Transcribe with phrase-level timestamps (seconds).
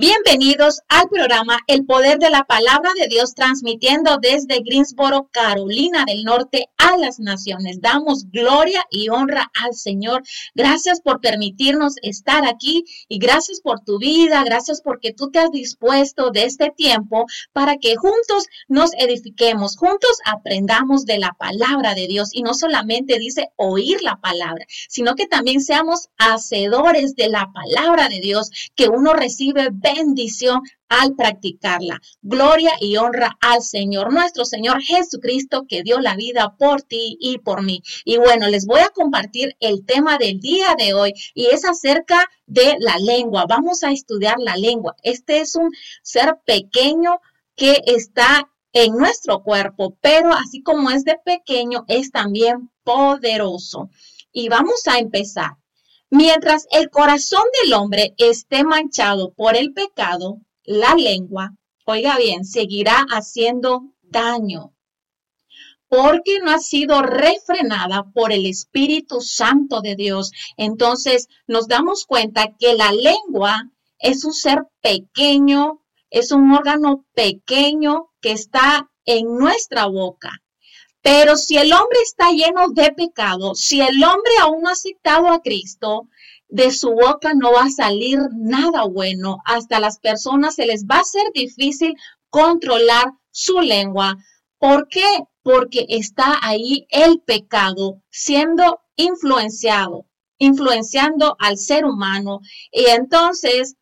[0.00, 6.22] Bienvenidos al programa El Poder de la Palabra de Dios, transmitiendo desde Greensboro, Carolina del
[6.22, 7.80] Norte, a las naciones.
[7.80, 10.22] Damos gloria y honra al Señor.
[10.54, 15.50] Gracias por permitirnos estar aquí y gracias por tu vida, gracias porque tú te has
[15.50, 22.06] dispuesto de este tiempo para que juntos nos edifiquemos, juntos aprendamos de la palabra de
[22.06, 27.50] Dios y no solamente dice oír la palabra, sino que también seamos hacedores de la
[27.52, 32.00] palabra de Dios, que uno recibe bendición al practicarla.
[32.22, 37.38] Gloria y honra al Señor, nuestro Señor Jesucristo, que dio la vida por ti y
[37.38, 37.82] por mí.
[38.04, 42.26] Y bueno, les voy a compartir el tema del día de hoy y es acerca
[42.46, 43.46] de la lengua.
[43.48, 44.96] Vamos a estudiar la lengua.
[45.02, 45.70] Este es un
[46.02, 47.20] ser pequeño
[47.54, 53.90] que está en nuestro cuerpo, pero así como es de pequeño, es también poderoso.
[54.32, 55.56] Y vamos a empezar.
[56.10, 61.54] Mientras el corazón del hombre esté manchado por el pecado, la lengua,
[61.84, 64.72] oiga bien, seguirá haciendo daño
[65.88, 70.32] porque no ha sido refrenada por el Espíritu Santo de Dios.
[70.56, 78.10] Entonces nos damos cuenta que la lengua es un ser pequeño, es un órgano pequeño
[78.20, 80.42] que está en nuestra boca.
[81.02, 85.28] Pero si el hombre está lleno de pecado, si el hombre aún no ha aceptado
[85.28, 86.08] a Cristo,
[86.48, 89.38] de su boca no va a salir nada bueno.
[89.44, 91.94] Hasta las personas se les va a ser difícil
[92.30, 94.16] controlar su lengua.
[94.58, 95.06] ¿Por qué?
[95.42, 100.06] Porque está ahí el pecado siendo influenciado,
[100.38, 102.40] influenciando al ser humano.
[102.72, 103.76] Y entonces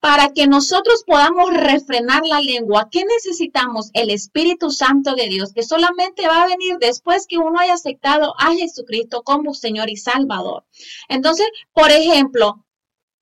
[0.00, 3.90] para que nosotros podamos refrenar la lengua, ¿qué necesitamos?
[3.94, 8.34] El Espíritu Santo de Dios, que solamente va a venir después que uno haya aceptado
[8.38, 10.64] a Jesucristo como Señor y Salvador.
[11.08, 12.64] Entonces, por ejemplo,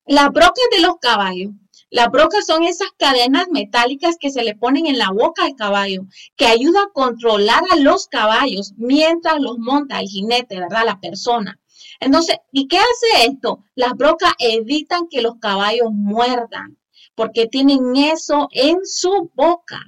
[0.05, 1.51] las brocas de los caballos.
[1.89, 6.03] Las brocas son esas cadenas metálicas que se le ponen en la boca al caballo,
[6.37, 10.85] que ayuda a controlar a los caballos mientras los monta el jinete, ¿verdad?
[10.85, 11.59] La persona.
[12.01, 13.65] Entonces, ¿y qué hace esto?
[13.75, 16.79] Las brocas evitan que los caballos muerdan,
[17.15, 19.81] porque tienen eso en su boca.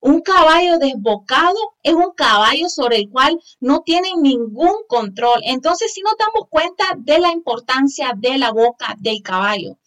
[0.00, 5.40] Un caballo desbocado es un caballo sobre el cual no tienen ningún control.
[5.44, 9.78] Entonces, si nos damos cuenta de la importancia de la boca del caballo,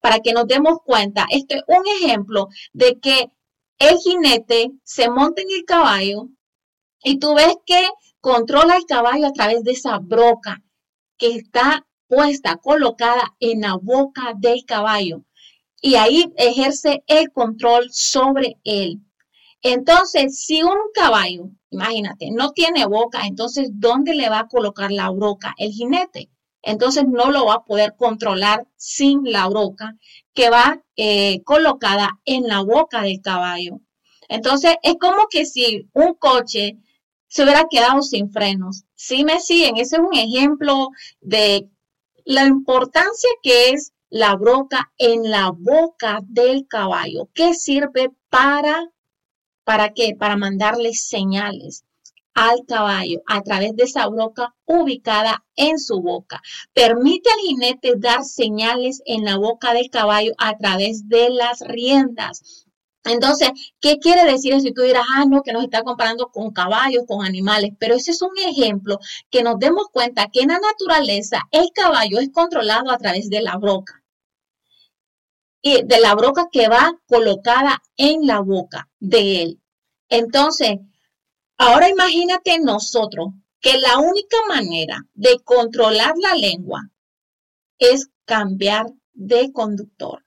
[0.00, 3.30] para que nos demos cuenta, este es un ejemplo de que
[3.78, 6.28] el jinete se monta en el caballo
[7.02, 7.88] y tú ves que
[8.20, 10.62] controla el caballo a través de esa broca
[11.22, 15.22] que está puesta, colocada en la boca del caballo
[15.80, 18.98] y ahí ejerce el control sobre él.
[19.62, 25.10] Entonces, si un caballo, imagínate, no tiene boca, entonces, ¿dónde le va a colocar la
[25.10, 25.54] broca?
[25.58, 26.28] El jinete.
[26.60, 29.96] Entonces, no lo va a poder controlar sin la broca
[30.34, 33.78] que va eh, colocada en la boca del caballo.
[34.28, 36.78] Entonces, es como que si un coche
[37.32, 38.84] se hubiera quedado sin frenos.
[38.94, 40.90] Sí me siguen, ese es un ejemplo
[41.22, 41.66] de
[42.26, 47.30] la importancia que es la broca en la boca del caballo.
[47.32, 48.90] ¿Qué sirve para,
[49.64, 50.14] para qué?
[50.14, 51.86] Para mandarle señales
[52.34, 56.42] al caballo a través de esa broca ubicada en su boca.
[56.74, 62.61] Permite al jinete dar señales en la boca del caballo a través de las riendas.
[63.04, 67.04] Entonces, ¿qué quiere decir Si tú dirás, ah, no, que nos está comparando con caballos,
[67.06, 68.98] con animales, pero ese es un ejemplo
[69.30, 73.42] que nos demos cuenta que en la naturaleza el caballo es controlado a través de
[73.42, 74.02] la broca.
[75.62, 79.60] Y de la broca que va colocada en la boca de él.
[80.08, 80.78] Entonces,
[81.56, 83.28] ahora imagínate nosotros
[83.60, 86.90] que la única manera de controlar la lengua
[87.78, 90.24] es cambiar de conductor.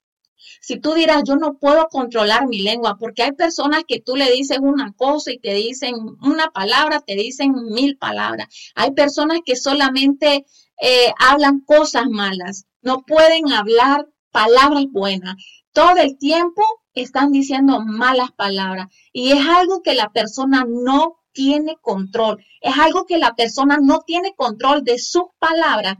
[0.61, 4.31] Si tú dirás, yo no puedo controlar mi lengua, porque hay personas que tú le
[4.31, 8.47] dices una cosa y te dicen una palabra, te dicen mil palabras.
[8.75, 10.45] Hay personas que solamente
[10.81, 15.35] eh, hablan cosas malas, no pueden hablar palabras buenas.
[15.71, 16.61] Todo el tiempo
[16.93, 23.05] están diciendo malas palabras y es algo que la persona no tiene control, es algo
[23.05, 25.97] que la persona no tiene control de sus palabras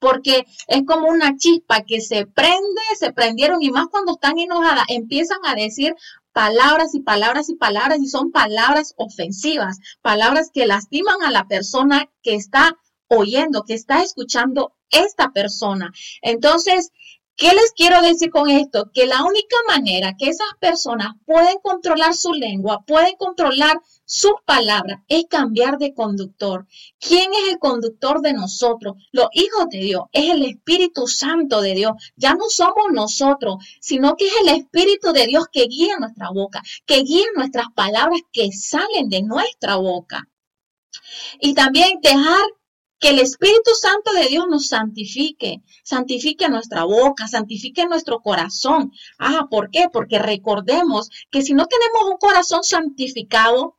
[0.00, 4.84] porque es como una chispa que se prende, se prendieron y más cuando están enojadas,
[4.88, 5.94] empiezan a decir
[6.32, 12.08] palabras y palabras y palabras y son palabras ofensivas, palabras que lastiman a la persona
[12.22, 12.76] que está
[13.08, 15.92] oyendo, que está escuchando esta persona.
[16.22, 16.92] Entonces,
[17.40, 18.90] ¿Qué les quiero decir con esto?
[18.92, 25.00] Que la única manera que esas personas pueden controlar su lengua, pueden controlar sus palabras,
[25.08, 26.66] es cambiar de conductor.
[26.98, 28.96] ¿Quién es el conductor de nosotros?
[29.10, 30.02] Los hijos de Dios.
[30.12, 31.92] Es el Espíritu Santo de Dios.
[32.14, 36.60] Ya no somos nosotros, sino que es el Espíritu de Dios que guía nuestra boca,
[36.84, 40.28] que guía nuestras palabras que salen de nuestra boca.
[41.40, 42.44] Y también dejar
[43.00, 48.92] que el Espíritu Santo de Dios nos santifique, santifique nuestra boca, santifique nuestro corazón.
[49.18, 49.88] Ah, ¿por qué?
[49.90, 53.78] Porque recordemos que si no tenemos un corazón santificado,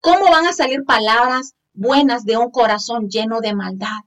[0.00, 4.00] ¿cómo van a salir palabras buenas de un corazón lleno de maldad?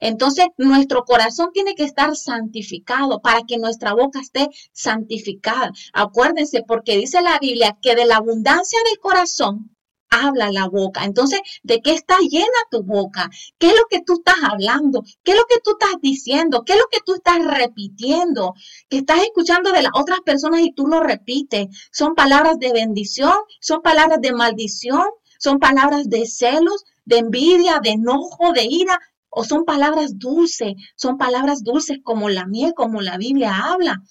[0.00, 5.70] Entonces, nuestro corazón tiene que estar santificado para que nuestra boca esté santificada.
[5.92, 9.75] Acuérdense, porque dice la Biblia que de la abundancia del corazón
[10.10, 11.04] habla la boca.
[11.04, 13.30] Entonces, ¿de qué está llena tu boca?
[13.58, 15.02] ¿Qué es lo que tú estás hablando?
[15.22, 16.62] ¿Qué es lo que tú estás diciendo?
[16.64, 18.54] ¿Qué es lo que tú estás repitiendo?
[18.88, 21.68] Que estás escuchando de las otras personas y tú lo repites.
[21.92, 25.04] Son palabras de bendición, son palabras de maldición,
[25.38, 28.98] son palabras de celos, de envidia, de enojo, de ira.
[29.28, 34.02] O son palabras dulces, son palabras dulces como la miel, como la Biblia habla,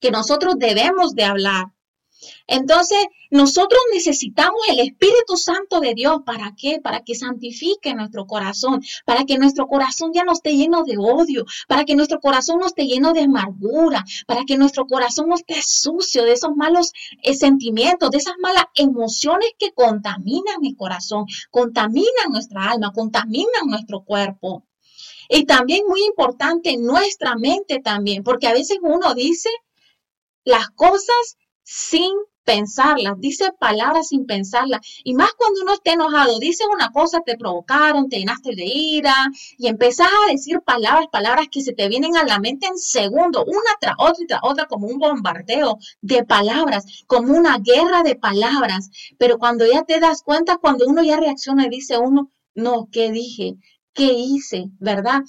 [0.00, 1.66] que nosotros debemos de hablar.
[2.46, 2.98] Entonces,
[3.30, 6.20] nosotros necesitamos el Espíritu Santo de Dios.
[6.26, 6.80] ¿Para qué?
[6.82, 11.44] Para que santifique nuestro corazón, para que nuestro corazón ya no esté lleno de odio,
[11.68, 15.60] para que nuestro corazón no esté lleno de amargura, para que nuestro corazón no esté
[15.62, 22.30] sucio de esos malos eh, sentimientos, de esas malas emociones que contaminan el corazón, contaminan
[22.30, 24.64] nuestra alma, contaminan nuestro cuerpo.
[25.28, 29.48] Y también muy importante, nuestra mente también, porque a veces uno dice
[30.44, 31.36] las cosas
[31.72, 32.10] sin
[32.42, 34.80] pensarlas, dice palabras sin pensarlas.
[35.04, 39.14] Y más cuando uno está enojado, dice una cosa, te provocaron, te llenaste de ira
[39.56, 43.44] y empezás a decir palabras, palabras que se te vienen a la mente en segundo,
[43.44, 48.16] una tras otra y tras otra, como un bombardeo de palabras, como una guerra de
[48.16, 48.90] palabras.
[49.16, 53.12] Pero cuando ya te das cuenta, cuando uno ya reacciona y dice uno, no, ¿qué
[53.12, 53.54] dije?
[53.92, 54.64] ¿Qué hice?
[54.80, 55.20] ¿Verdad?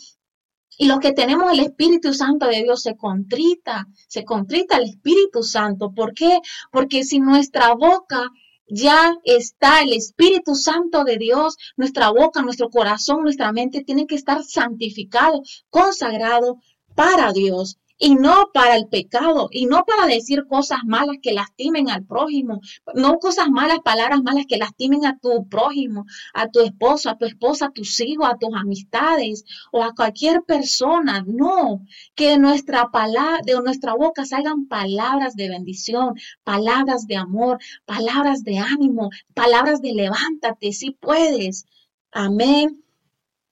[0.81, 5.43] Y los que tenemos el Espíritu Santo de Dios se contrita, se contrita el Espíritu
[5.43, 5.91] Santo.
[5.93, 6.39] ¿Por qué?
[6.71, 8.31] Porque si nuestra boca
[8.67, 14.15] ya está el Espíritu Santo de Dios, nuestra boca, nuestro corazón, nuestra mente tiene que
[14.15, 16.57] estar santificado, consagrado
[16.95, 21.87] para Dios y no para el pecado y no para decir cosas malas que lastimen
[21.91, 22.59] al prójimo,
[22.95, 27.25] no cosas malas, palabras malas que lastimen a tu prójimo, a tu esposo, a tu
[27.25, 31.23] esposa, a tus hijos, a tus amistades o a cualquier persona.
[31.27, 38.43] No, que nuestra palabra, de nuestra boca salgan palabras de bendición, palabras de amor, palabras
[38.43, 41.65] de ánimo, palabras de levántate si puedes.
[42.11, 42.83] Amén.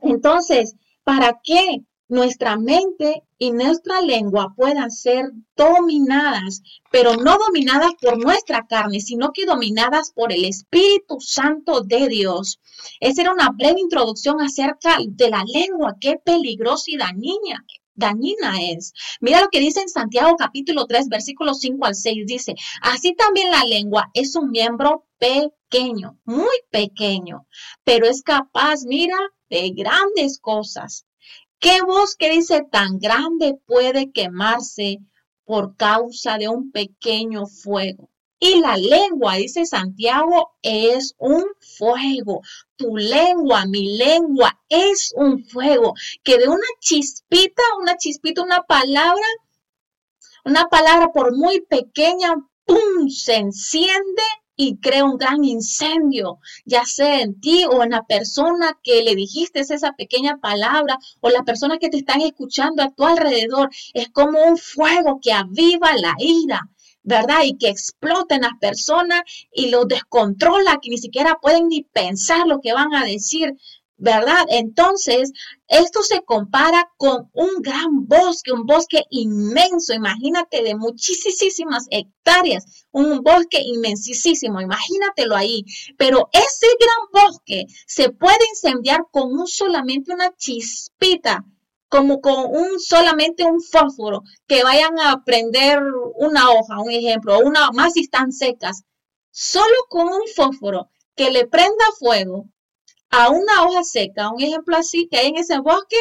[0.02, 1.84] Entonces, ¿para qué?
[2.10, 6.62] Nuestra mente y nuestra lengua puedan ser dominadas,
[6.92, 12.60] pero no dominadas por nuestra carne, sino que dominadas por el Espíritu Santo de Dios.
[13.00, 17.64] Esa era una breve introducción acerca de la lengua, qué peligrosa y dañina,
[17.94, 18.94] dañina es.
[19.22, 22.26] Mira lo que dice en Santiago capítulo 3, versículos 5 al 6.
[22.26, 27.46] Dice, así también la lengua es un miembro pequeño, muy pequeño,
[27.84, 29.18] pero es capaz, mira,
[29.50, 31.06] de grandes cosas.
[31.60, 35.00] ¿Qué bosque dice tan grande puede quemarse
[35.44, 38.10] por causa de un pequeño fuego?
[38.40, 41.46] Y la lengua, dice Santiago, es un
[41.78, 42.42] fuego.
[42.78, 45.96] Tu lengua, mi lengua, es un fuego.
[46.24, 49.28] Que de una chispita, una chispita, una palabra,
[50.46, 53.10] una palabra por muy pequeña, ¡pum!
[53.10, 54.24] se enciende
[54.62, 59.16] y crea un gran incendio, ya sea en ti o en la persona que le
[59.16, 63.70] dijiste esa pequeña palabra o la persona que te están escuchando a tu alrededor.
[63.94, 66.70] Es como un fuego que aviva la ira.
[67.02, 67.44] ¿verdad?
[67.46, 69.22] Y que explota en las personas
[69.54, 73.56] y lo descontrola, que ni siquiera pueden ni pensar lo que van a decir.
[74.00, 74.46] ¿Verdad?
[74.50, 75.32] Entonces,
[75.68, 83.22] esto se compara con un gran bosque, un bosque inmenso, imagínate, de muchísimas hectáreas, un
[83.22, 85.64] bosque inmensísimo, imagínatelo ahí.
[85.98, 91.46] Pero ese gran bosque se puede incendiar con un solamente una chispita,
[91.90, 95.82] como con un solamente un fósforo, que vayan a prender
[96.16, 98.84] una hoja, un ejemplo, una más si están secas.
[99.32, 102.46] Solo con un fósforo que le prenda fuego,
[103.10, 105.98] a una hoja seca, un ejemplo así que hay en ese bosque,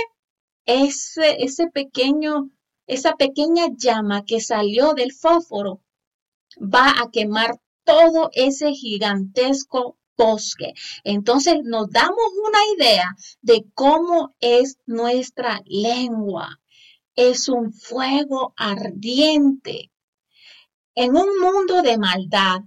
[0.66, 2.50] ese, ese pequeño,
[2.86, 5.80] esa pequeña llama que salió del fósforo
[6.60, 10.74] va a quemar todo ese gigantesco bosque.
[11.04, 16.60] Entonces nos damos una idea de cómo es nuestra lengua.
[17.14, 19.90] es un fuego ardiente.
[20.94, 22.60] En un mundo de maldad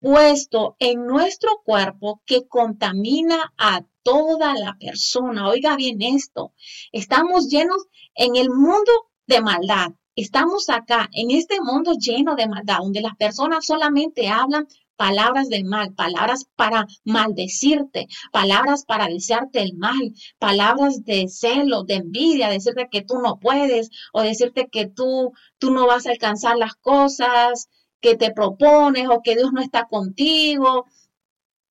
[0.00, 5.48] puesto en nuestro cuerpo que contamina a toda la persona.
[5.48, 6.52] Oiga bien esto,
[6.92, 8.92] estamos llenos en el mundo
[9.26, 9.88] de maldad.
[10.14, 15.62] Estamos acá en este mundo lleno de maldad, donde las personas solamente hablan palabras de
[15.62, 22.88] mal, palabras para maldecirte, palabras para desearte el mal, palabras de celo, de envidia, decirte
[22.90, 27.68] que tú no puedes o decirte que tú, tú no vas a alcanzar las cosas
[28.00, 30.86] que te propones o que Dios no está contigo.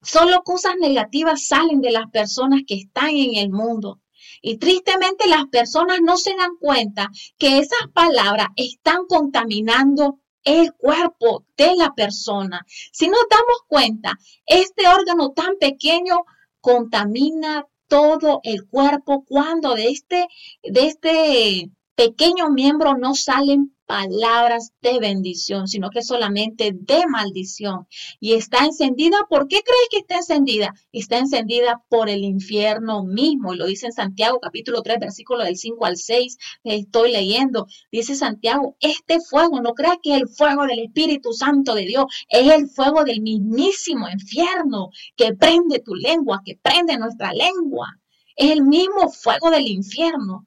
[0.02, 4.02] Solo cosas negativas salen de las personas que están en el mundo.
[4.42, 11.46] Y tristemente las personas no se dan cuenta que esas palabras están contaminando el cuerpo
[11.58, 12.66] de la persona.
[12.68, 16.24] Si nos damos cuenta, este órgano tan pequeño
[16.62, 20.28] contamina todo el cuerpo cuando de este,
[20.64, 27.88] de este pequeño miembro no salen palabras de bendición, sino que solamente de maldición.
[28.20, 30.74] Y está encendida, ¿por qué crees que está encendida?
[30.92, 33.54] Está encendida por el infierno mismo.
[33.54, 36.38] Y lo dice en Santiago capítulo 3, versículo del 5 al 6.
[36.66, 37.68] Estoy leyendo.
[37.92, 42.06] Dice Santiago, este fuego, no creas que es el fuego del Espíritu Santo de Dios,
[42.30, 47.88] es el fuego del mismísimo infierno que prende tu lengua, que prende nuestra lengua.
[48.36, 50.46] Es el mismo fuego del infierno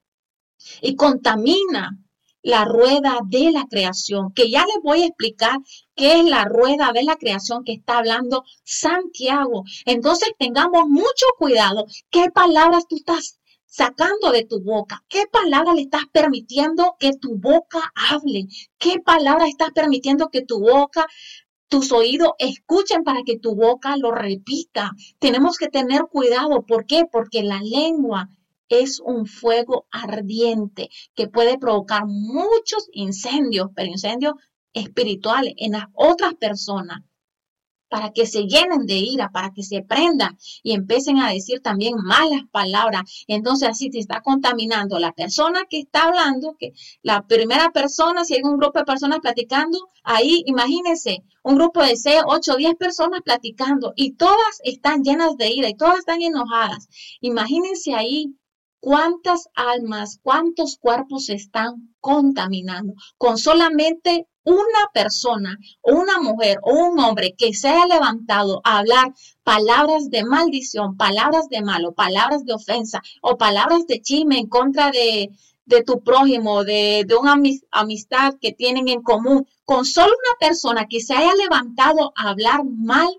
[0.82, 1.98] y contamina
[2.42, 5.58] la rueda de la creación, que ya les voy a explicar
[5.94, 9.64] qué es la rueda de la creación que está hablando Santiago.
[9.84, 15.82] Entonces tengamos mucho cuidado qué palabras tú estás sacando de tu boca, qué palabra le
[15.82, 18.46] estás permitiendo que tu boca hable,
[18.78, 21.06] qué palabra estás permitiendo que tu boca
[21.70, 24.90] tus oídos escuchen para que tu boca lo repita.
[25.20, 26.66] Tenemos que tener cuidado.
[26.66, 27.04] ¿Por qué?
[27.10, 28.28] Porque la lengua
[28.70, 34.34] es un fuego ardiente que puede provocar muchos incendios, pero incendios
[34.72, 37.02] espirituales en las otras personas
[37.90, 41.96] para que se llenen de ira, para que se prendan y empiecen a decir también
[41.96, 43.02] malas palabras.
[43.26, 46.72] Entonces así se está contaminando la persona que está hablando, que
[47.02, 51.96] la primera persona, si hay un grupo de personas platicando, ahí imagínense, un grupo de
[51.96, 56.88] 6, 8, 10 personas platicando y todas están llenas de ira y todas están enojadas.
[57.20, 58.36] Imagínense ahí
[58.80, 66.98] cuántas almas, cuántos cuerpos se están contaminando con solamente una persona una mujer o un
[66.98, 69.12] hombre que se haya levantado a hablar
[69.44, 74.90] palabras de maldición, palabras de malo, palabras de ofensa o palabras de chisme en contra
[74.90, 75.30] de,
[75.66, 77.36] de tu prójimo, de, de una
[77.70, 82.64] amistad que tienen en común, con solo una persona que se haya levantado a hablar
[82.64, 83.10] mal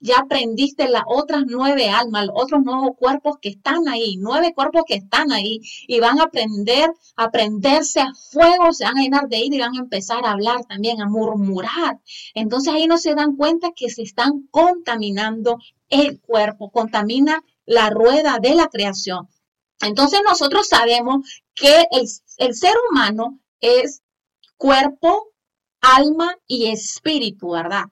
[0.00, 4.82] ya aprendiste las otras nueve almas, los otros nuevos cuerpos que están ahí, nueve cuerpos
[4.86, 9.28] que están ahí y van a aprender, a prenderse a fuego, se van a llenar
[9.28, 12.00] de ira y van a empezar a hablar también, a murmurar.
[12.34, 15.58] Entonces ahí no se dan cuenta que se están contaminando
[15.90, 19.28] el cuerpo, contamina la rueda de la creación.
[19.82, 22.06] Entonces nosotros sabemos que el,
[22.38, 24.02] el ser humano es
[24.56, 25.28] cuerpo,
[25.80, 27.84] alma y espíritu, ¿verdad?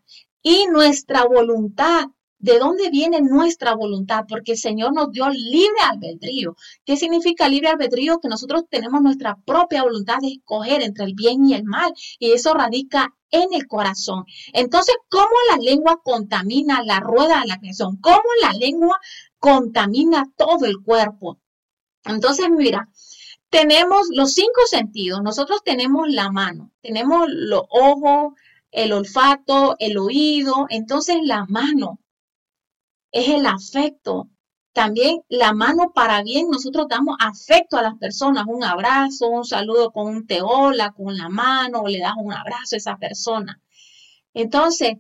[0.43, 2.07] Y nuestra voluntad.
[2.41, 4.25] ¿De dónde viene nuestra voluntad?
[4.29, 6.55] Porque el Señor nos dio libre albedrío.
[6.85, 8.21] ¿Qué significa libre albedrío?
[8.21, 11.93] Que nosotros tenemos nuestra propia voluntad de escoger entre el bien y el mal.
[12.21, 14.25] Y eso radica en el corazón.
[14.53, 17.97] Entonces, ¿cómo la lengua contamina la rueda de la creación?
[17.97, 18.99] ¿Cómo la lengua
[19.41, 21.41] contamina todo el cuerpo?
[22.05, 22.89] Entonces, mira,
[23.51, 25.23] tenemos los cinco sentidos.
[25.23, 28.35] Nosotros tenemos la mano, tenemos los ojos,
[28.71, 31.99] el olfato, el oído, entonces la mano
[33.13, 34.29] es el afecto.
[34.73, 39.91] También la mano para bien, nosotros damos afecto a las personas, un abrazo, un saludo
[39.91, 43.61] con un te hola, con la mano, o le das un abrazo a esa persona.
[44.35, 44.95] Entonces,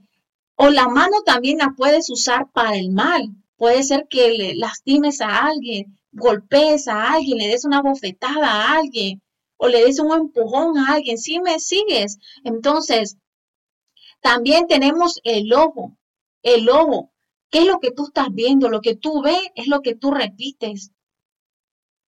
[0.56, 3.28] o la mano también la puedes usar para el mal.
[3.56, 8.78] Puede ser que le lastimes a alguien, golpees a alguien, le des una bofetada a
[8.78, 9.22] alguien
[9.56, 11.18] o le des un empujón a alguien.
[11.18, 13.16] Si me sigues, entonces
[14.20, 15.96] también tenemos el ojo,
[16.42, 17.12] el ojo.
[17.50, 18.68] ¿Qué es lo que tú estás viendo?
[18.68, 20.92] Lo que tú ves es lo que tú repites.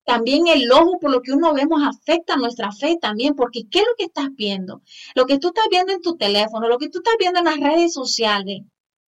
[0.04, 3.84] También el ojo, por lo que uno vemos, afecta nuestra fe también, porque ¿qué es
[3.84, 4.82] lo que estás viendo?
[5.14, 7.60] Lo que tú estás viendo en tu teléfono, lo que tú estás viendo en las
[7.60, 8.62] redes sociales,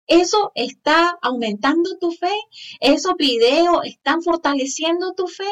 [0.07, 2.33] eso está aumentando tu fe,
[2.79, 5.49] esos videos están fortaleciendo tu fe.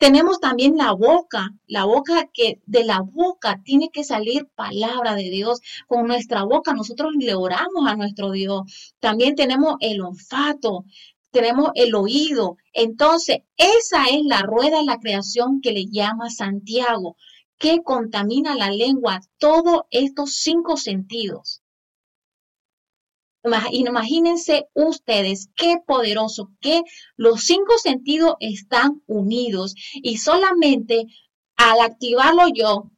[0.00, 5.28] Tenemos también la boca, la boca que de la boca tiene que salir palabra de
[5.30, 5.60] Dios.
[5.86, 8.94] Con nuestra boca nosotros le oramos a nuestro Dios.
[8.98, 10.84] También tenemos el olfato.
[11.30, 12.56] tenemos el oído.
[12.72, 17.16] Entonces, esa es la rueda de la creación que le llama Santiago,
[17.58, 21.59] que contamina la lengua, todos estos cinco sentidos.
[23.42, 26.82] Imagínense ustedes qué poderoso, que
[27.16, 31.06] los cinco sentidos están unidos y solamente
[31.56, 32.90] al activarlo yo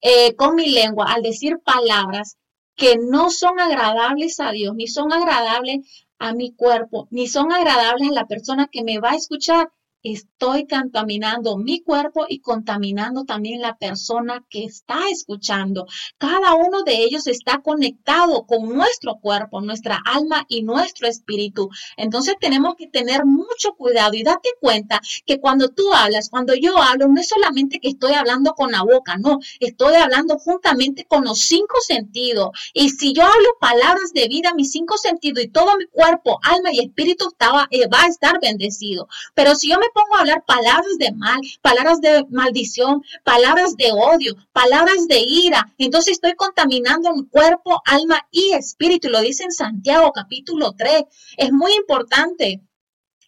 [0.00, 2.36] eh, con mi lengua, al decir palabras
[2.76, 8.08] que no son agradables a Dios, ni son agradables a mi cuerpo, ni son agradables
[8.08, 9.70] a la persona que me va a escuchar,
[10.02, 15.86] estoy contaminando mi cuerpo y contaminando también la persona que está escuchando.
[16.18, 21.68] Cada uno de ellos está conectado con nuestro cuerpo, nuestra alma y nuestro espíritu.
[21.96, 26.76] Entonces tenemos que tener mucho cuidado y date cuenta que cuando tú hablas, cuando yo
[26.78, 31.24] hablo, no es solamente que estoy hablando con la boca, no, estoy hablando juntamente con
[31.24, 32.50] los cinco sentidos.
[32.72, 36.72] Y si yo hablo palabras de vida, mis cinco sentidos y todo mi cuerpo, alma
[36.72, 39.08] y espíritu estaba, eh, va a estar bendecido.
[39.34, 43.92] Pero si yo me pongo a hablar palabras de mal, palabras de maldición, palabras de
[43.92, 49.08] odio, palabras de ira, entonces estoy contaminando mi cuerpo, alma y espíritu.
[49.08, 51.04] lo dice en Santiago capítulo 3.
[51.36, 52.62] Es muy importante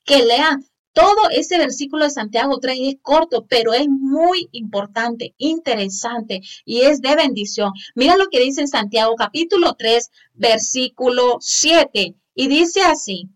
[0.04, 6.42] que lean todo ese versículo de Santiago 3 es corto, pero es muy importante, interesante
[6.64, 7.72] y es de bendición.
[7.94, 12.14] Mira lo que dice en Santiago capítulo 3, versículo 7.
[12.34, 13.30] Y dice así,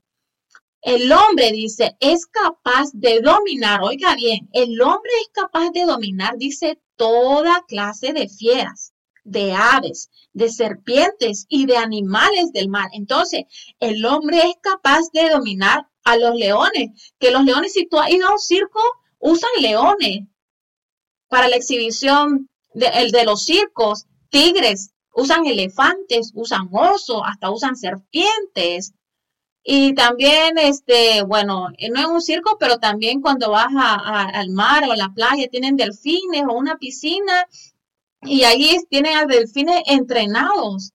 [0.87, 6.37] el hombre, dice, es capaz de dominar, oiga bien, el hombre es capaz de dominar,
[6.39, 8.93] dice, toda clase de fieras,
[9.25, 12.89] de aves, de serpientes y de animales del mar.
[12.93, 13.47] Entonces,
[13.81, 18.11] el hombre es capaz de dominar a los leones, que los leones, si tú has
[18.11, 18.81] ido a un circo,
[19.19, 20.29] usan leones
[21.27, 27.75] para la exhibición de, el de los circos, tigres, usan elefantes, usan osos, hasta usan
[27.75, 28.93] serpientes.
[29.69, 34.85] Y también, este, bueno, eh, no en un circo, pero también cuando vas al mar
[34.85, 37.49] o a la playa, tienen delfines o una piscina
[38.23, 40.93] y ahí tienen a delfines entrenados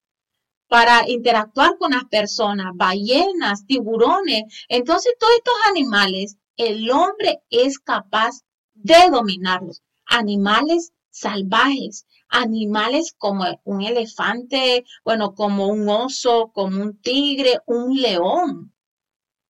[0.68, 4.44] para interactuar con las personas, ballenas, tiburones.
[4.70, 8.40] Entonces, todos estos animales, el hombre es capaz
[8.72, 9.82] de dominarlos.
[10.06, 18.74] Animales salvajes, animales como un elefante, bueno, como un oso, como un tigre, un león.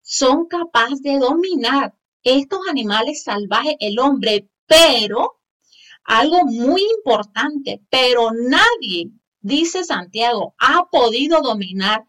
[0.03, 5.41] Son capaces de dominar estos animales salvajes el hombre, pero
[6.05, 12.05] algo muy importante, pero nadie, dice Santiago, ha podido dominar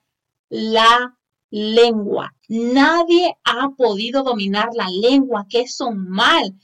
[0.50, 1.18] la
[1.52, 2.36] lengua.
[2.50, 6.56] Nadie ha podido dominar la lengua, que es un mal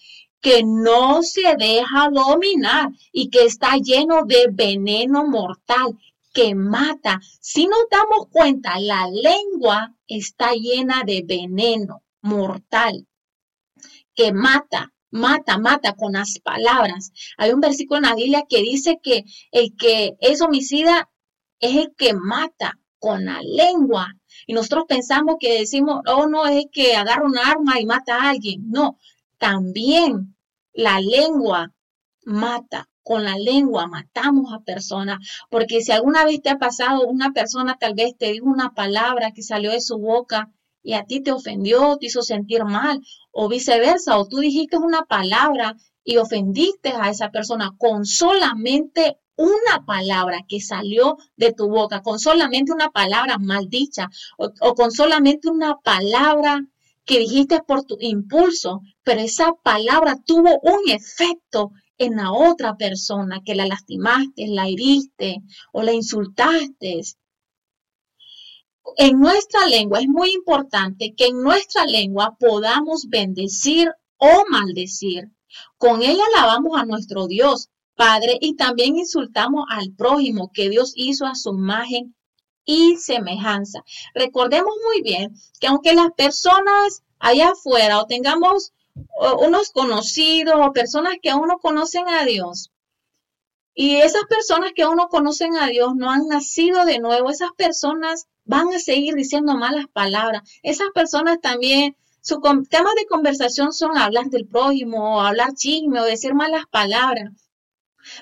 [0.42, 5.98] que no se deja dominar y que está lleno de veneno mortal
[6.34, 7.20] que mata.
[7.42, 13.08] Si nos damos cuenta, la lengua está llena de veneno mortal
[14.16, 17.12] que mata, mata, mata con las palabras.
[17.38, 21.10] Hay un versículo en la Biblia que dice que el que es homicida
[21.60, 24.14] es el que mata con la lengua.
[24.46, 28.16] Y nosotros pensamos que decimos, oh, no, es el que agarra un arma y mata
[28.16, 28.70] a alguien.
[28.70, 28.98] No,
[29.40, 30.36] también
[30.74, 31.74] la lengua
[32.24, 32.88] mata.
[33.02, 35.18] Con la lengua matamos a personas,
[35.50, 39.32] porque si alguna vez te ha pasado, una persona tal vez te dijo una palabra
[39.32, 40.52] que salió de su boca
[40.84, 45.06] y a ti te ofendió, te hizo sentir mal, o viceversa, o tú dijiste una
[45.06, 52.02] palabra y ofendiste a esa persona con solamente una palabra que salió de tu boca,
[52.02, 56.62] con solamente una palabra maldicha o, o con solamente una palabra
[57.06, 63.42] que dijiste por tu impulso, pero esa palabra tuvo un efecto en la otra persona,
[63.46, 65.42] que la lastimaste, la heriste
[65.74, 67.02] o la insultaste.
[68.98, 75.32] En nuestra lengua es muy importante que en nuestra lengua podamos bendecir o maldecir.
[75.78, 81.26] Con ella alabamos a nuestro Dios, Padre, y también insultamos al prójimo que Dios hizo
[81.26, 82.16] a su imagen
[82.66, 83.84] y semejanza.
[84.14, 88.74] Recordemos muy bien que aunque las personas allá afuera o tengamos
[89.40, 92.72] unos conocidos o personas que aún no conocen a Dios,
[93.82, 97.52] y esas personas que aún no conocen a Dios no han nacido de nuevo, esas
[97.56, 100.42] personas van a seguir diciendo malas palabras.
[100.64, 106.04] Esas personas también, su temas de conversación son hablar del prójimo, o hablar chisme o
[106.04, 107.32] decir malas palabras.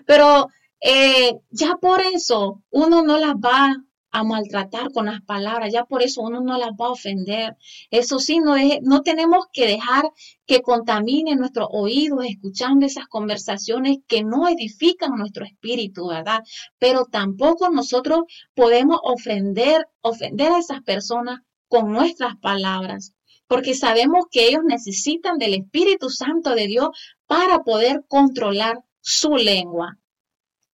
[0.06, 5.86] Pero eh, ya por eso uno no las va a maltratar con las palabras, ya
[5.86, 7.58] por eso uno no las va a ofender.
[7.92, 10.12] Eso sí, no, no tenemos que dejar
[10.46, 16.44] que contamine nuestros oídos escuchando esas conversaciones que no edifican nuestro espíritu, ¿verdad?
[16.80, 18.22] Pero tampoco nosotros
[18.56, 23.14] podemos ofender, ofender a esas personas con nuestras palabras.
[23.48, 26.90] porque sabemos que ellos necesitan del Espíritu Santo de Dios
[27.28, 29.98] para poder controlar su lengua.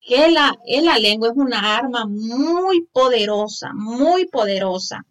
[0.02, 5.06] Que la, la lengua es una arma muy poderosa, muy poderosa.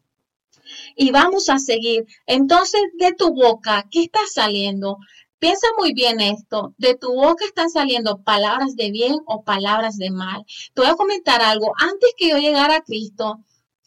[0.95, 2.05] Y vamos a seguir.
[2.25, 4.97] Entonces, de tu boca, ¿qué está saliendo?
[5.39, 6.75] Piensa muy bien esto.
[6.77, 10.45] De tu boca están saliendo palabras de bien o palabras de mal.
[10.73, 11.73] Te voy a comentar algo.
[11.79, 13.39] Antes que yo llegara a Cristo,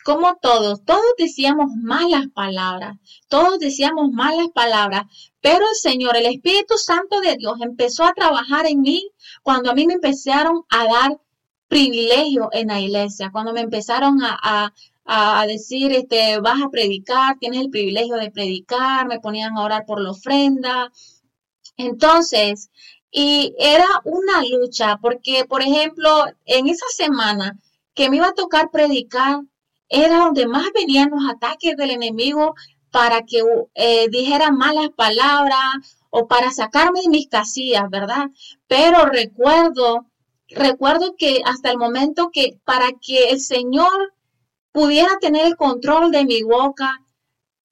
[0.05, 2.97] como todos, todos decíamos malas palabras,
[3.29, 5.05] todos decíamos malas palabras,
[5.41, 9.11] pero el Señor, el Espíritu Santo de Dios empezó a trabajar en mí
[9.43, 11.19] cuando a mí me empezaron a dar
[11.69, 14.73] privilegio en la iglesia, cuando me empezaron a,
[15.47, 20.01] decir, este, vas a predicar, tienes el privilegio de predicar, me ponían a orar por
[20.01, 20.93] la ofrenda.
[21.77, 22.71] Entonces,
[23.11, 27.59] y era una lucha, porque, por ejemplo, en esa semana
[27.95, 29.41] que me iba a tocar predicar,
[29.95, 32.55] era donde más venían los ataques del enemigo
[32.91, 33.43] para que
[33.75, 38.27] eh, dijera malas palabras o para sacarme de mis casillas, ¿verdad?
[38.67, 40.07] Pero recuerdo,
[40.49, 44.15] recuerdo que hasta el momento que para que el Señor
[44.73, 47.01] pudiera tener el control de mi boca,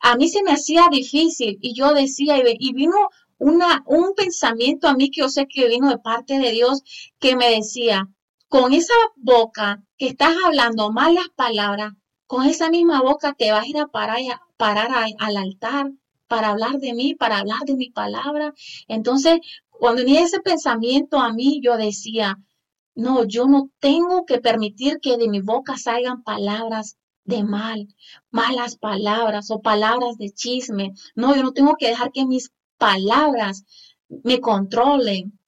[0.00, 2.96] a mí se me hacía difícil y yo decía, y vino
[3.38, 6.82] una, un pensamiento a mí que yo sé que vino de parte de Dios
[7.18, 8.08] que me decía,
[8.48, 11.92] con esa boca que estás hablando malas palabras,
[12.33, 15.92] con esa misma boca te vas a ir a parar, al altar
[16.29, 18.55] para hablar de mí, para hablar de mi palabra.
[18.88, 22.38] Entonces, cuando venía ese pensamiento a mí, yo decía,
[22.95, 27.88] no, yo no tengo que permitir que de mi boca salgan palabras de mal,
[28.31, 30.95] malas palabras o palabras de chisme.
[31.14, 33.66] No, yo no tengo que dejar que mis palabras
[34.09, 35.38] me controlen.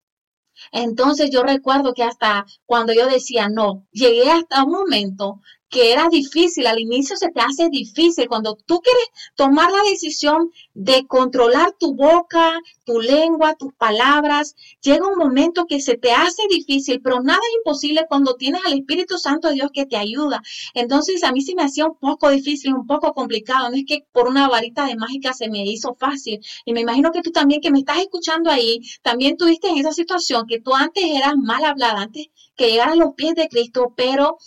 [0.70, 5.40] Entonces yo recuerdo que hasta cuando yo decía no, llegué hasta un momento
[5.74, 10.52] que era difícil, al inicio se te hace difícil cuando tú quieres tomar la decisión
[10.72, 12.52] de controlar tu boca,
[12.84, 17.56] tu lengua, tus palabras, llega un momento que se te hace difícil, pero nada es
[17.56, 20.42] imposible cuando tienes al Espíritu Santo de Dios que te ayuda.
[20.74, 24.06] Entonces a mí se me hacía un poco difícil, un poco complicado, no es que
[24.12, 26.38] por una varita de mágica se me hizo fácil.
[26.64, 29.92] Y me imagino que tú también que me estás escuchando ahí, también tuviste en esa
[29.92, 33.92] situación que tú antes eras mal hablada, antes que llegar a los pies de Cristo,
[33.96, 34.38] pero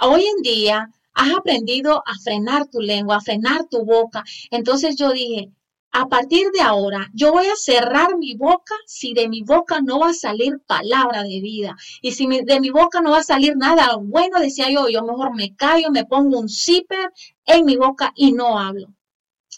[0.00, 4.24] Hoy en día has aprendido a frenar tu lengua, a frenar tu boca.
[4.50, 5.50] Entonces yo dije,
[5.92, 10.00] a partir de ahora, yo voy a cerrar mi boca si de mi boca no
[10.00, 11.76] va a salir palabra de vida.
[12.02, 15.36] Y si de mi boca no va a salir nada bueno, decía yo, yo mejor
[15.36, 17.12] me callo, me pongo un zipper
[17.46, 18.88] en mi boca y no hablo.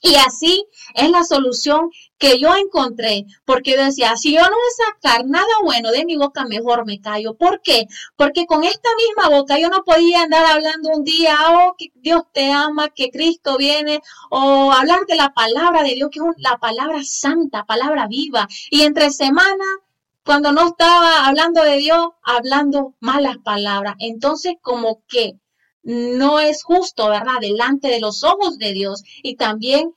[0.02, 4.94] Y así es la solución que yo encontré, porque decía, si yo no voy a
[4.94, 7.34] sacar nada bueno de mi boca, mejor me callo.
[7.34, 7.86] ¿Por qué?
[8.16, 12.22] Porque con esta misma boca yo no podía andar hablando un día, oh, que Dios
[12.32, 16.56] te ama, que Cristo viene, o hablar de la palabra de Dios, que es la
[16.58, 18.48] palabra santa, palabra viva.
[18.70, 19.64] Y entre semana,
[20.24, 23.94] cuando no estaba hablando de Dios, hablando malas palabras.
[23.98, 25.38] Entonces, como que
[25.86, 27.38] no es justo, ¿verdad?
[27.40, 29.92] Delante de los ojos de Dios y también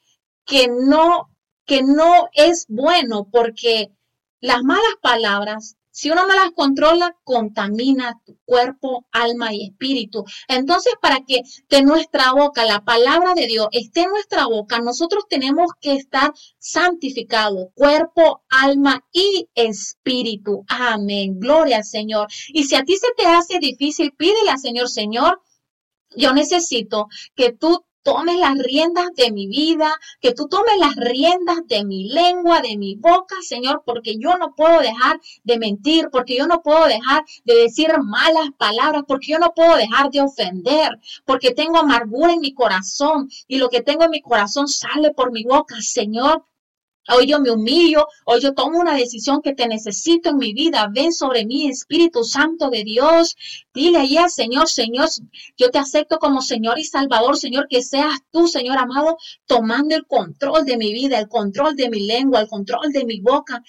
[0.45, 1.29] que no,
[1.65, 3.91] que no es bueno porque
[4.39, 10.25] las malas palabras, si uno no las controla, contamina tu cuerpo, alma y espíritu.
[10.47, 15.23] Entonces, para que de nuestra boca la palabra de Dios esté en nuestra boca, nosotros
[15.27, 20.65] tenemos que estar santificados, cuerpo, alma y espíritu.
[20.67, 21.39] Amén.
[21.39, 22.27] Gloria al Señor.
[22.49, 25.41] Y si a ti se te hace difícil, pídele Señor, Señor,
[26.15, 31.59] yo necesito que tú tomes las riendas de mi vida, que tú tomes las riendas
[31.67, 36.37] de mi lengua, de mi boca, Señor, porque yo no puedo dejar de mentir, porque
[36.37, 40.99] yo no puedo dejar de decir malas palabras, porque yo no puedo dejar de ofender,
[41.25, 45.31] porque tengo amargura en mi corazón y lo que tengo en mi corazón sale por
[45.31, 46.45] mi boca, Señor.
[47.11, 50.89] Hoy yo me humillo, hoy yo tomo una decisión que te necesito en mi vida.
[50.93, 53.35] Ven sobre mí, Espíritu Santo de Dios.
[53.73, 55.09] Dile ahí al Señor, Señor,
[55.57, 60.05] yo te acepto como Señor y Salvador, Señor, que seas tú, Señor amado, tomando el
[60.05, 63.63] control de mi vida, el control de mi lengua, el control de mi boca.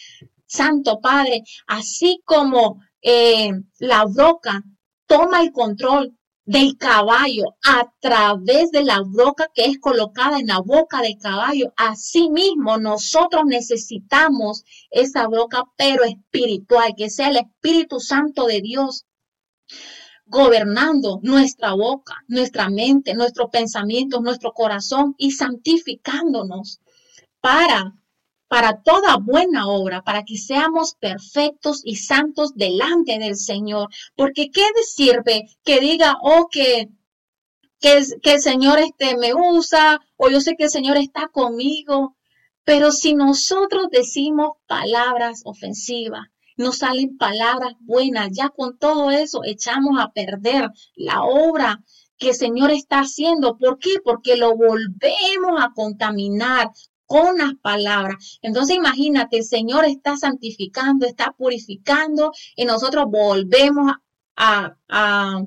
[0.46, 4.62] Santo Padre, así como eh, la boca
[5.06, 6.16] toma el control
[6.50, 11.72] del caballo a través de la boca que es colocada en la boca del caballo.
[11.76, 19.06] Asimismo, nosotros necesitamos esa boca, pero espiritual, que sea el Espíritu Santo de Dios
[20.26, 26.80] gobernando nuestra boca, nuestra mente, nuestros pensamientos, nuestro corazón y santificándonos
[27.40, 27.94] para
[28.50, 33.90] para toda buena obra, para que seamos perfectos y santos delante del Señor.
[34.16, 36.88] Porque ¿qué sirve que diga, oh, que,
[37.78, 42.16] que, el Señor este, me usa, o yo sé que el Señor está conmigo,
[42.64, 50.00] Pero si nosotros decimos palabras ofensivas, no salen palabras buenas, ya con todo eso echamos
[50.00, 51.84] a perder la obra
[52.18, 53.56] que el Señor está haciendo.
[53.56, 53.94] ¿Por qué?
[54.04, 56.70] Porque lo volvemos a contaminar
[57.10, 58.38] con las palabras.
[58.40, 63.94] Entonces imagínate, el Señor está santificando, está purificando y nosotros volvemos
[64.36, 65.42] a, a,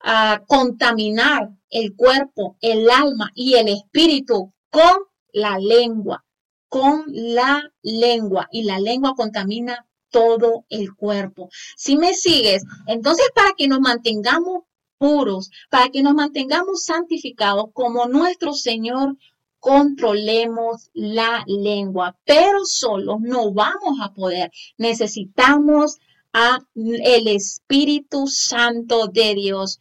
[0.00, 4.96] a contaminar el cuerpo, el alma y el espíritu con
[5.34, 6.24] la lengua,
[6.70, 8.48] con la lengua.
[8.50, 11.50] Y la lengua contamina todo el cuerpo.
[11.76, 14.62] Si me sigues, entonces para que nos mantengamos
[14.96, 19.18] puros, para que nos mantengamos santificados como nuestro Señor,
[19.62, 24.50] controlemos la lengua, pero solo no vamos a poder.
[24.76, 25.98] Necesitamos
[26.32, 29.78] a el Espíritu Santo de Dios.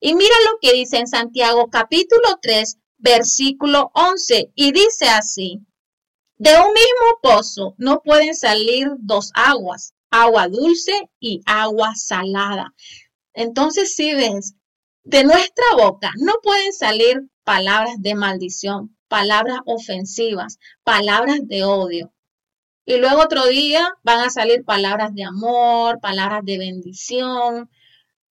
[0.00, 5.60] Y mira lo que dice en Santiago capítulo 3, versículo 11, y dice así,
[6.36, 12.74] de un mismo pozo no pueden salir dos aguas, agua dulce y agua salada.
[13.34, 14.56] Entonces, si ves,
[15.04, 22.14] de nuestra boca no pueden salir palabras de maldición, palabras ofensivas, palabras de odio.
[22.86, 27.68] Y luego otro día van a salir palabras de amor, palabras de bendición,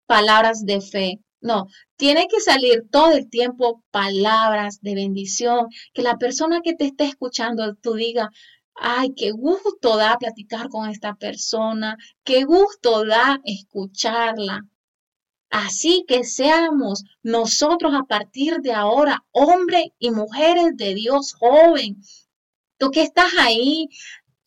[0.07, 1.19] palabras de fe.
[1.41, 6.85] No, tiene que salir todo el tiempo palabras de bendición, que la persona que te
[6.85, 8.31] esté escuchando, tú diga,
[8.77, 14.61] ay, qué gusto da platicar con esta persona, qué gusto da escucharla.
[15.51, 22.03] Así que seamos nosotros a partir de ahora hombres y mujeres de Dios joven.
[22.79, 23.89] Tú que estás ahí,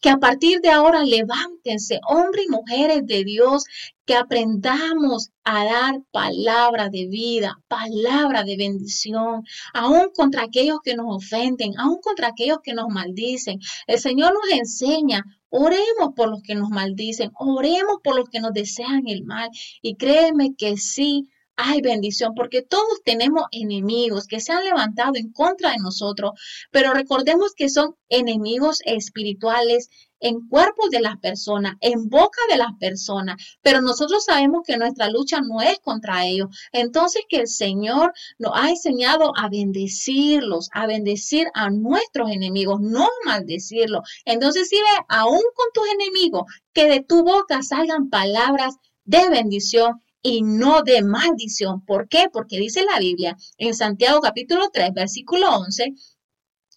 [0.01, 3.63] que a partir de ahora levántense, hombres y mujeres de Dios,
[4.05, 11.05] que aprendamos a dar palabra de vida, palabra de bendición, aún contra aquellos que nos
[11.07, 13.59] ofenden, aún contra aquellos que nos maldicen.
[13.85, 18.53] El Señor nos enseña, oremos por los que nos maldicen, oremos por los que nos
[18.53, 19.49] desean el mal.
[19.81, 25.31] Y créeme que sí, hay bendición, porque todos tenemos enemigos que se han levantado en
[25.31, 26.31] contra de nosotros,
[26.71, 29.89] pero recordemos que son enemigos espirituales
[30.21, 35.09] en cuerpos de las personas, en boca de las personas, pero nosotros sabemos que nuestra
[35.09, 36.47] lucha no es contra ellos.
[36.71, 43.09] Entonces que el Señor nos ha enseñado a bendecirlos, a bendecir a nuestros enemigos, no
[43.25, 44.07] maldecirlos.
[44.25, 50.01] Entonces si ve, aún con tus enemigos, que de tu boca salgan palabras de bendición
[50.23, 51.83] y no de maldición.
[51.85, 52.27] ¿Por qué?
[52.31, 55.93] Porque dice la Biblia en Santiago capítulo 3, versículo 11,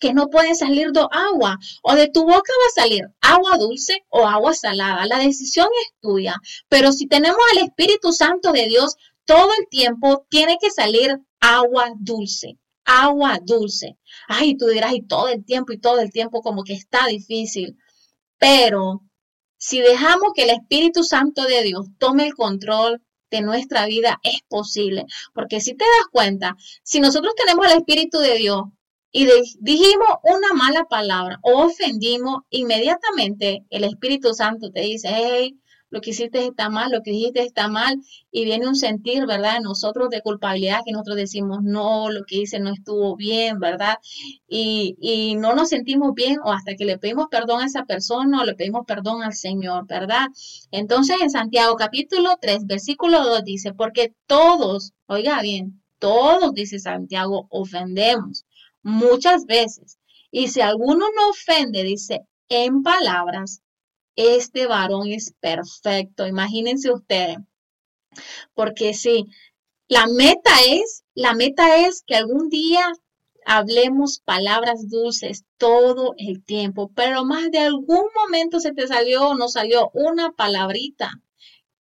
[0.00, 4.04] que no puede salir de agua o de tu boca va a salir agua dulce
[4.08, 5.06] o agua salada.
[5.06, 6.36] La decisión es tuya.
[6.68, 11.92] Pero si tenemos al Espíritu Santo de Dios, todo el tiempo tiene que salir agua
[11.98, 12.58] dulce.
[12.84, 13.96] Agua dulce.
[14.28, 17.78] Ay, tú dirás, y todo el tiempo y todo el tiempo como que está difícil.
[18.38, 19.02] Pero
[19.56, 24.40] si dejamos que el Espíritu Santo de Dios tome el control de nuestra vida, es
[24.48, 25.06] posible.
[25.32, 28.64] Porque si te das cuenta, si nosotros tenemos el Espíritu de Dios,
[29.16, 29.28] y
[29.60, 35.56] dijimos una mala palabra o ofendimos, inmediatamente el Espíritu Santo te dice, hey,
[35.90, 37.94] lo que hiciste está mal, lo que dijiste está mal,
[38.32, 42.58] y viene un sentir, ¿verdad?, nosotros de culpabilidad, que nosotros decimos, no, lo que hice
[42.58, 43.98] no estuvo bien, ¿verdad?
[44.48, 48.42] Y, y no nos sentimos bien o hasta que le pedimos perdón a esa persona
[48.42, 50.26] o le pedimos perdón al Señor, ¿verdad?
[50.72, 57.46] Entonces en Santiago capítulo 3, versículo 2 dice, porque todos, oiga bien, todos, dice Santiago,
[57.50, 58.44] ofendemos
[58.84, 59.98] muchas veces.
[60.30, 63.62] Y si alguno no ofende, dice, en palabras,
[64.14, 66.26] este varón es perfecto.
[66.26, 67.38] Imagínense ustedes.
[68.54, 69.26] Porque sí,
[69.88, 72.92] la meta es, la meta es que algún día
[73.44, 79.34] hablemos palabras dulces todo el tiempo, pero más de algún momento se te salió o
[79.34, 81.10] no salió una palabrita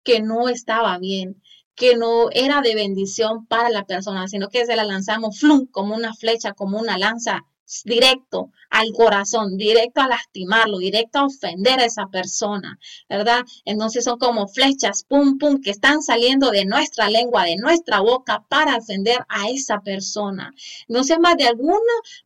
[0.04, 1.42] que no estaba bien
[1.76, 5.96] que no era de bendición para la persona, sino que se la lanzamos flum, como
[5.96, 7.42] una flecha, como una lanza
[7.86, 13.42] directo al corazón, directo a lastimarlo, directo a ofender a esa persona, ¿verdad?
[13.66, 18.44] Entonces son como flechas, pum, pum, que están saliendo de nuestra lengua, de nuestra boca
[18.50, 20.54] para ofender a esa persona.
[20.88, 21.78] No sé, más de alguno,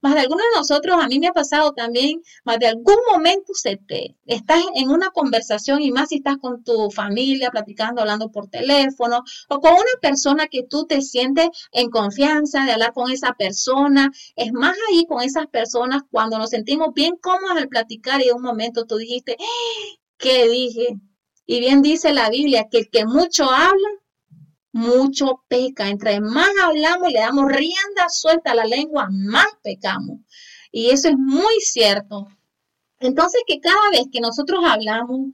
[0.02, 3.54] más de alguno de nosotros, a mí me ha pasado también, más de algún momento
[3.54, 8.32] se te, estás en una conversación y más si estás con tu familia, platicando, hablando
[8.32, 13.12] por teléfono o con una persona que tú te sientes en confianza de hablar con
[13.12, 18.22] esa persona, es más ahí con esas personas cuando nos sentimos bien cómodos al platicar
[18.22, 20.00] y en un momento tú dijiste, ¡Eh!
[20.18, 20.98] ¿qué dije?
[21.46, 23.90] Y bien dice la Biblia que el que mucho habla,
[24.72, 25.88] mucho peca.
[25.88, 30.20] Entre más hablamos y le damos rienda suelta a la lengua, más pecamos.
[30.72, 32.28] Y eso es muy cierto.
[33.00, 35.32] Entonces, que cada vez que nosotros hablamos,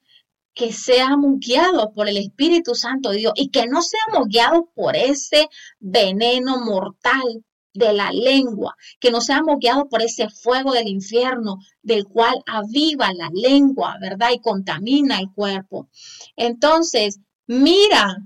[0.53, 4.95] que seamos guiados por el Espíritu Santo de Dios y que no seamos guiados por
[4.95, 11.57] ese veneno mortal de la lengua, que no seamos guiados por ese fuego del infierno
[11.81, 14.31] del cual aviva la lengua, ¿verdad?
[14.33, 15.89] Y contamina el cuerpo.
[16.35, 18.17] Entonces, mira,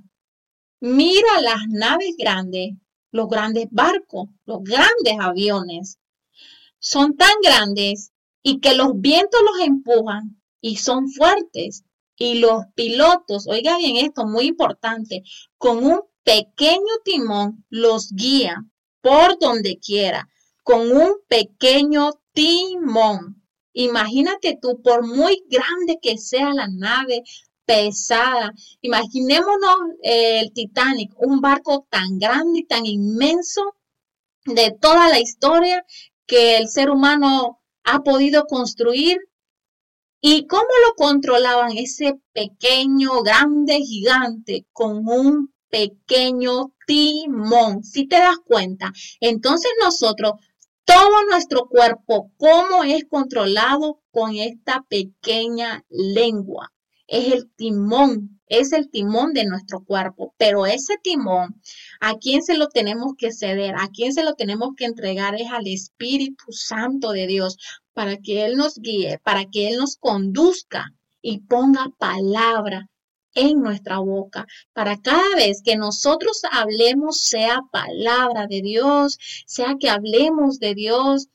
[0.79, 2.75] mira las naves grandes,
[3.11, 5.97] los grandes barcos, los grandes aviones.
[6.79, 8.11] Son tan grandes
[8.43, 11.83] y que los vientos los empujan y son fuertes.
[12.19, 15.23] Y los pilotos, oiga bien esto, muy importante,
[15.59, 20.27] con un pequeño timón los guían por donde quiera,
[20.63, 23.43] con un pequeño timón.
[23.73, 27.23] Imagínate tú, por muy grande que sea la nave,
[27.65, 28.53] pesada.
[28.81, 33.75] Imaginémonos eh, el Titanic, un barco tan grande y tan inmenso
[34.45, 35.85] de toda la historia
[36.25, 39.19] que el ser humano ha podido construir.
[40.19, 47.83] ¿Y cómo lo controlaban ese pequeño, grande, gigante con un pequeño timón?
[47.83, 50.33] Si te das cuenta, entonces nosotros,
[50.85, 56.71] todo nuestro cuerpo, ¿cómo es controlado con esta pequeña lengua?
[57.07, 61.61] Es el timón, es el timón de nuestro cuerpo, pero ese timón,
[61.99, 63.75] ¿a quién se lo tenemos que ceder?
[63.75, 65.35] ¿A quién se lo tenemos que entregar?
[65.35, 67.57] Es al Espíritu Santo de Dios,
[67.93, 72.89] para que Él nos guíe, para que Él nos conduzca y ponga palabra
[73.35, 79.89] en nuestra boca, para cada vez que nosotros hablemos sea palabra de Dios, sea que
[79.89, 81.27] hablemos de Dios,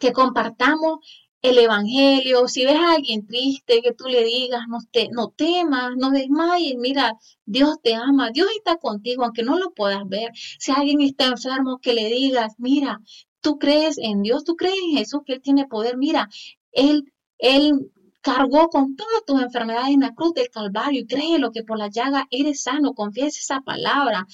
[0.00, 0.98] que compartamos
[1.42, 5.92] el Evangelio, si ves a alguien triste, que tú le digas, no, te, no temas,
[5.96, 7.12] no desmayes, mira,
[7.44, 10.30] Dios te ama, Dios está contigo, aunque no lo puedas ver.
[10.34, 13.00] Si alguien está enfermo, que le digas, mira,
[13.40, 16.28] tú crees en Dios, tú crees en Jesús, que Él tiene poder, mira,
[16.72, 17.92] Él, Él
[18.26, 21.86] cargó con todas tus enfermedades en la cruz del Calvario y créelo que por la
[21.86, 24.26] llaga eres sano, confiesa esa palabra.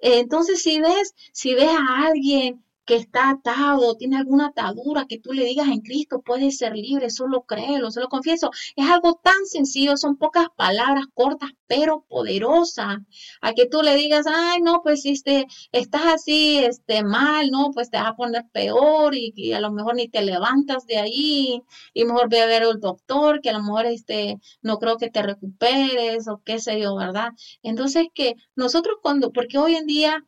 [0.00, 5.32] Entonces, si ves, si ves a alguien que está atado, tiene alguna atadura, que tú
[5.32, 8.50] le digas en Cristo puede ser libre, solo créelo, solo confieso.
[8.76, 12.98] Es algo tan sencillo, son pocas palabras cortas, pero poderosas.
[13.40, 17.90] A que tú le digas, ay, no, pues este, estás así, este, mal, no, pues
[17.90, 21.62] te vas a poner peor y, a lo mejor ni te levantas de ahí
[21.94, 25.10] y mejor ve a ver al doctor, que a lo mejor este, no creo que
[25.10, 27.30] te recuperes o qué sé yo, ¿verdad?
[27.62, 30.24] Entonces que nosotros cuando, porque hoy en día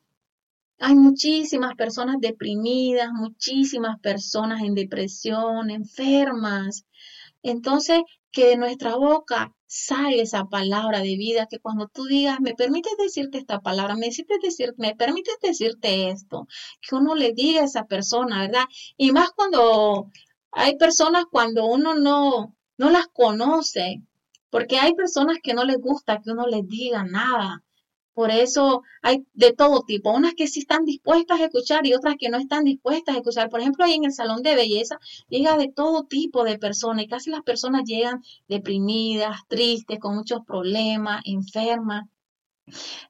[0.84, 6.84] hay muchísimas personas deprimidas, muchísimas personas en depresión, enfermas.
[7.42, 12.52] Entonces, que de nuestra boca sale esa palabra de vida, que cuando tú digas, me
[12.52, 14.10] permites decirte esta palabra, me,
[14.42, 16.48] decir, me permites decirte esto,
[16.82, 18.64] que uno le diga a esa persona, ¿verdad?
[18.98, 20.10] Y más cuando
[20.52, 24.02] hay personas cuando uno no, no las conoce,
[24.50, 27.62] porque hay personas que no les gusta que uno les diga nada.
[28.14, 32.14] Por eso hay de todo tipo, unas que sí están dispuestas a escuchar y otras
[32.18, 33.50] que no están dispuestas a escuchar.
[33.50, 34.98] Por ejemplo, ahí en el salón de belleza
[35.28, 40.40] llega de todo tipo de personas y casi las personas llegan deprimidas, tristes, con muchos
[40.46, 42.04] problemas, enfermas.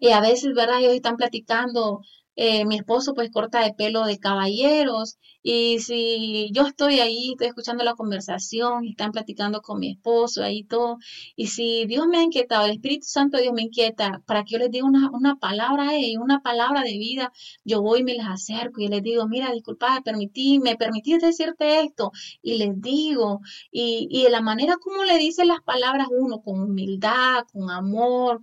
[0.01, 0.81] Y a veces, ¿verdad?
[0.81, 2.01] Ellos están platicando
[2.37, 7.49] eh, mi esposo pues corta de pelo de caballeros y si yo estoy ahí, estoy
[7.49, 10.97] escuchando la conversación, están platicando con mi esposo ahí todo,
[11.37, 14.53] y si Dios me ha inquietado, el Espíritu Santo de Dios me inquieta para que
[14.53, 17.31] yo les diga una, una palabra a una palabra de vida,
[17.63, 21.81] yo voy y me les acerco y les digo, mira, disculpa, permití, me permití decirte
[21.83, 22.11] esto,
[22.43, 26.61] y les digo, y, y de la manera como le dicen las palabras uno, con
[26.63, 28.41] humildad, con amor,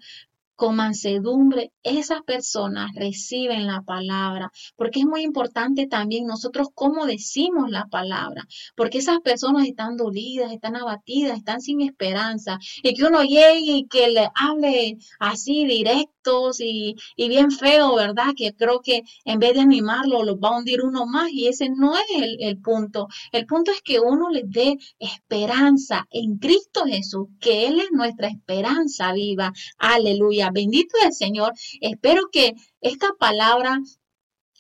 [0.62, 7.72] con mansedumbre, esas personas reciben la palabra, porque es muy importante también nosotros cómo decimos
[7.72, 8.46] la palabra,
[8.76, 13.88] porque esas personas están dolidas, están abatidas, están sin esperanza, y que uno llegue y
[13.88, 18.34] que le hable así directos y, bien feo, ¿verdad?
[18.38, 21.70] Que creo que en vez de animarlo, los va a hundir uno más, y ese
[21.70, 23.08] no es el, el punto.
[23.32, 28.28] El punto es que uno les dé esperanza en Cristo Jesús, que Él es nuestra
[28.28, 29.52] esperanza viva.
[29.80, 31.54] Aleluya bendito el Señor.
[31.80, 33.80] Espero que esta palabra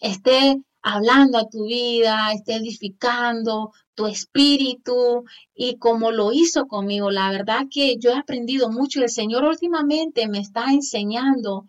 [0.01, 7.11] esté hablando a tu vida, esté edificando tu espíritu y como lo hizo conmigo.
[7.11, 11.67] La verdad que yo he aprendido mucho el Señor últimamente me está enseñando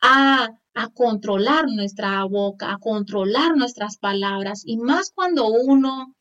[0.00, 0.50] a,
[0.94, 6.14] controlar nuestra boca, a controlar nuestras palabras y más cuando uno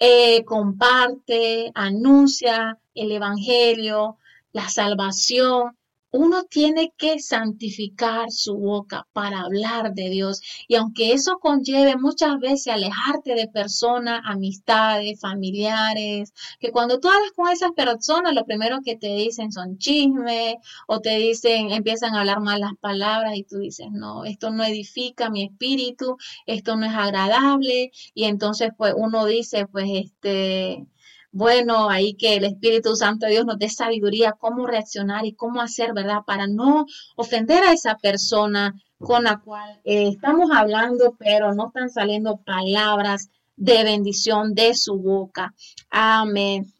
[0.00, 4.18] eh, comparte, anuncia el Evangelio,
[4.52, 5.76] la salvación
[6.16, 10.40] uno tiene que santificar su boca para hablar de Dios.
[10.68, 17.32] Y aunque eso conlleve muchas veces alejarte de personas, amistades, familiares, que cuando tú hablas
[17.32, 20.54] con esas personas, lo primero que te dicen son chismes
[20.86, 25.30] o te dicen, empiezan a hablar malas palabras y tú dices, no, esto no edifica
[25.30, 27.90] mi espíritu, esto no es agradable.
[28.14, 30.86] Y entonces, pues uno dice, pues este
[31.34, 35.60] bueno, ahí que el Espíritu Santo de Dios nos dé sabiduría, cómo reaccionar y cómo
[35.60, 36.20] hacer, ¿verdad?
[36.24, 41.90] Para no ofender a esa persona con la cual eh, estamos hablando, pero no están
[41.90, 45.52] saliendo palabras de bendición de su boca.
[45.90, 46.72] Amén.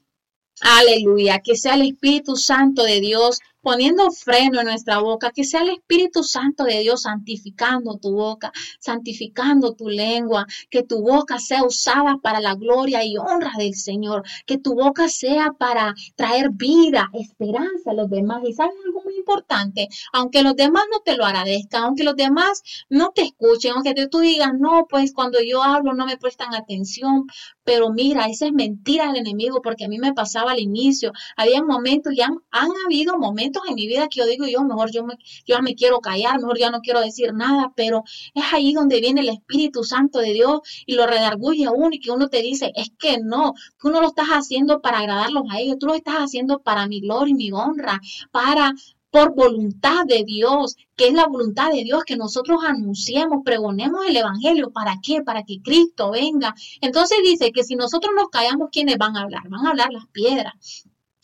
[0.60, 1.40] Aleluya.
[1.40, 5.70] Que sea el Espíritu Santo de Dios poniendo freno en nuestra boca, que sea el
[5.70, 12.18] Espíritu Santo de Dios santificando tu boca, santificando tu lengua, que tu boca sea usada
[12.22, 17.90] para la gloria y honra del Señor, que tu boca sea para traer vida, esperanza
[17.90, 18.42] a los demás.
[18.46, 22.62] Y sabes algo muy importante, aunque los demás no te lo agradezcan, aunque los demás
[22.90, 27.26] no te escuchen, aunque tú digas, no, pues cuando yo hablo no me prestan atención,
[27.64, 31.62] pero mira, esa es mentira del enemigo, porque a mí me pasaba al inicio, había
[31.62, 35.04] momentos, ya han, han habido momentos en mi vida que yo digo, yo mejor yo
[35.04, 39.00] me, yo me quiero callar, mejor ya no quiero decir nada, pero es ahí donde
[39.00, 42.42] viene el Espíritu Santo de Dios y lo redarguye a uno y que uno te
[42.42, 45.94] dice, es que no, que uno lo estás haciendo para agradarlos a ellos, tú lo
[45.94, 48.00] estás haciendo para mi gloria y mi honra,
[48.30, 48.74] para
[49.14, 54.16] por voluntad de Dios, que es la voluntad de Dios que nosotros anunciemos, pregonemos el
[54.16, 54.72] Evangelio.
[54.72, 55.22] ¿Para qué?
[55.22, 56.52] Para que Cristo venga.
[56.80, 59.48] Entonces dice que si nosotros nos callamos, ¿quiénes van a hablar?
[59.48, 60.54] Van a hablar las piedras.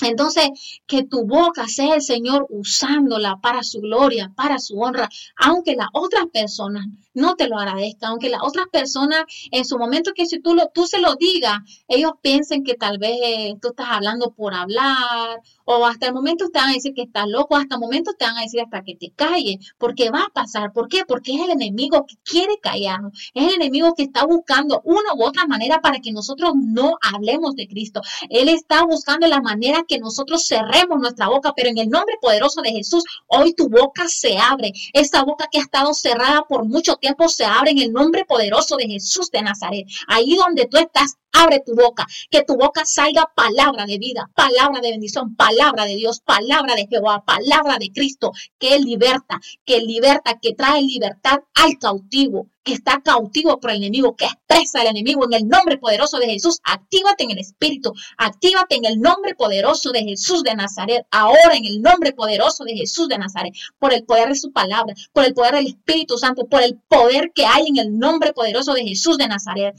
[0.03, 0.51] Entonces,
[0.87, 5.89] que tu boca sea el Señor usándola para su gloria, para su honra, aunque las
[5.93, 10.41] otras personas no te lo agradezcan, aunque las otras personas en su momento que si
[10.41, 13.19] tú, lo, tú se lo digas, ellos piensen que tal vez
[13.61, 17.27] tú estás hablando por hablar, o hasta el momento te van a decir que estás
[17.29, 20.29] loco, hasta el momento te van a decir hasta que te calles, porque va a
[20.29, 20.73] pasar.
[20.73, 21.05] ¿Por qué?
[21.07, 25.25] Porque es el enemigo que quiere callarnos, es el enemigo que está buscando una u
[25.25, 28.01] otra manera para que nosotros no hablemos de Cristo.
[28.29, 32.63] Él está buscando la manera que nosotros cerremos nuestra boca, pero en el nombre poderoso
[32.63, 34.73] de Jesús, hoy tu boca se abre.
[34.93, 38.77] Esa boca que ha estado cerrada por mucho tiempo se abre en el nombre poderoso
[38.77, 39.87] de Jesús de Nazaret.
[40.07, 44.81] Ahí donde tú estás, abre tu boca, que tu boca salga palabra de vida, palabra
[44.81, 50.39] de bendición, palabra de Dios, palabra de Jehová, palabra de Cristo, que liberta, que liberta,
[50.41, 55.25] que trae libertad al cautivo, que está cautivo por el enemigo, que expresa el enemigo
[55.25, 56.61] en el nombre poderoso de Jesús.
[56.63, 61.65] Actívate en el Espíritu, actívate en el nombre poderoso de Jesús de Nazaret, ahora en
[61.65, 65.35] el nombre poderoso de Jesús de Nazaret, por el poder de su palabra, por el
[65.35, 69.17] poder del Espíritu Santo, por el poder que hay en el nombre poderoso de Jesús
[69.17, 69.75] de Nazaret.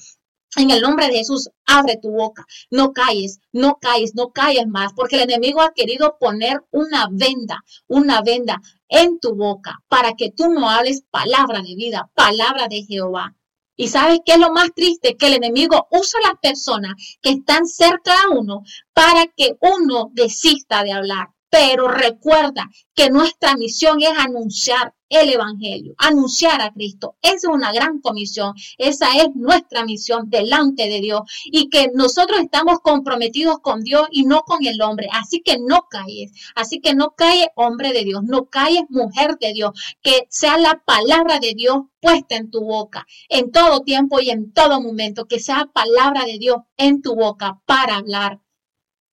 [0.58, 4.92] En el nombre de Jesús, abre tu boca, no calles, no calles, no calles más,
[4.94, 10.32] porque el enemigo ha querido poner una venda, una venda en tu boca para que
[10.32, 13.34] tú no hables palabra de vida, palabra de Jehová.
[13.78, 17.30] Y sabes qué es lo más triste, que el enemigo usa a las personas que
[17.30, 21.30] están cerca de uno para que uno desista de hablar.
[21.52, 27.18] Pero recuerda que nuestra misión es anunciar el Evangelio, anunciar a Cristo.
[27.22, 32.40] Esa es una gran comisión, esa es nuestra misión delante de Dios y que nosotros
[32.40, 35.10] estamos comprometidos con Dios y no con el hombre.
[35.12, 39.52] Así que no calles, así que no calles hombre de Dios, no calles mujer de
[39.52, 39.72] Dios,
[40.02, 44.54] que sea la palabra de Dios puesta en tu boca en todo tiempo y en
[44.54, 48.40] todo momento, que sea palabra de Dios en tu boca para hablar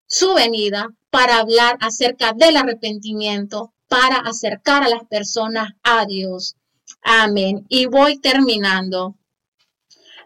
[0.06, 6.56] su venida, para hablar acerca del arrepentimiento, para acercar a las personas a Dios.
[7.02, 7.64] Amén.
[7.68, 9.16] Y voy terminando.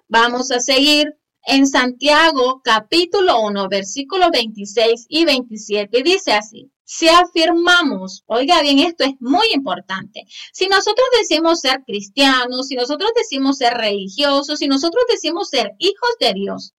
[0.08, 6.02] Vamos a seguir en Santiago capítulo 1, versículos 26 y 27.
[6.02, 6.70] Dice así.
[6.84, 10.24] Si afirmamos, oiga bien, esto es muy importante.
[10.52, 16.10] Si nosotros decimos ser cristianos, si nosotros decimos ser religiosos, si nosotros decimos ser hijos
[16.20, 16.74] de Dios,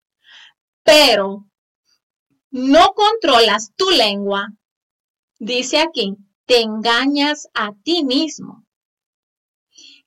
[0.84, 1.48] pero
[2.54, 4.54] no controlas tu lengua,
[5.40, 8.64] dice aquí, te engañas a ti mismo.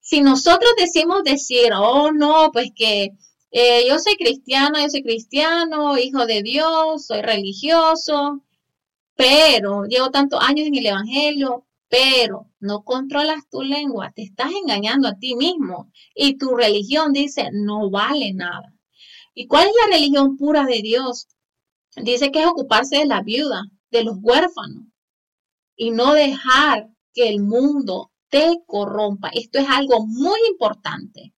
[0.01, 3.09] Si nosotros decimos decir, oh no, pues que
[3.51, 8.45] eh, yo soy cristiano, yo soy cristiano, hijo de Dios, soy religioso,
[9.17, 15.09] pero llevo tantos años en el Evangelio, pero no controlas tu lengua, te estás engañando
[15.09, 18.73] a ti mismo y tu religión dice no vale nada.
[19.35, 21.27] ¿Y cuál es la religión pura de Dios?
[21.97, 24.85] Dice que es ocuparse de la viuda, de los huérfanos,
[25.77, 29.31] y no dejar que el mundo te corrompa.
[29.33, 31.33] Esto es algo muy importante.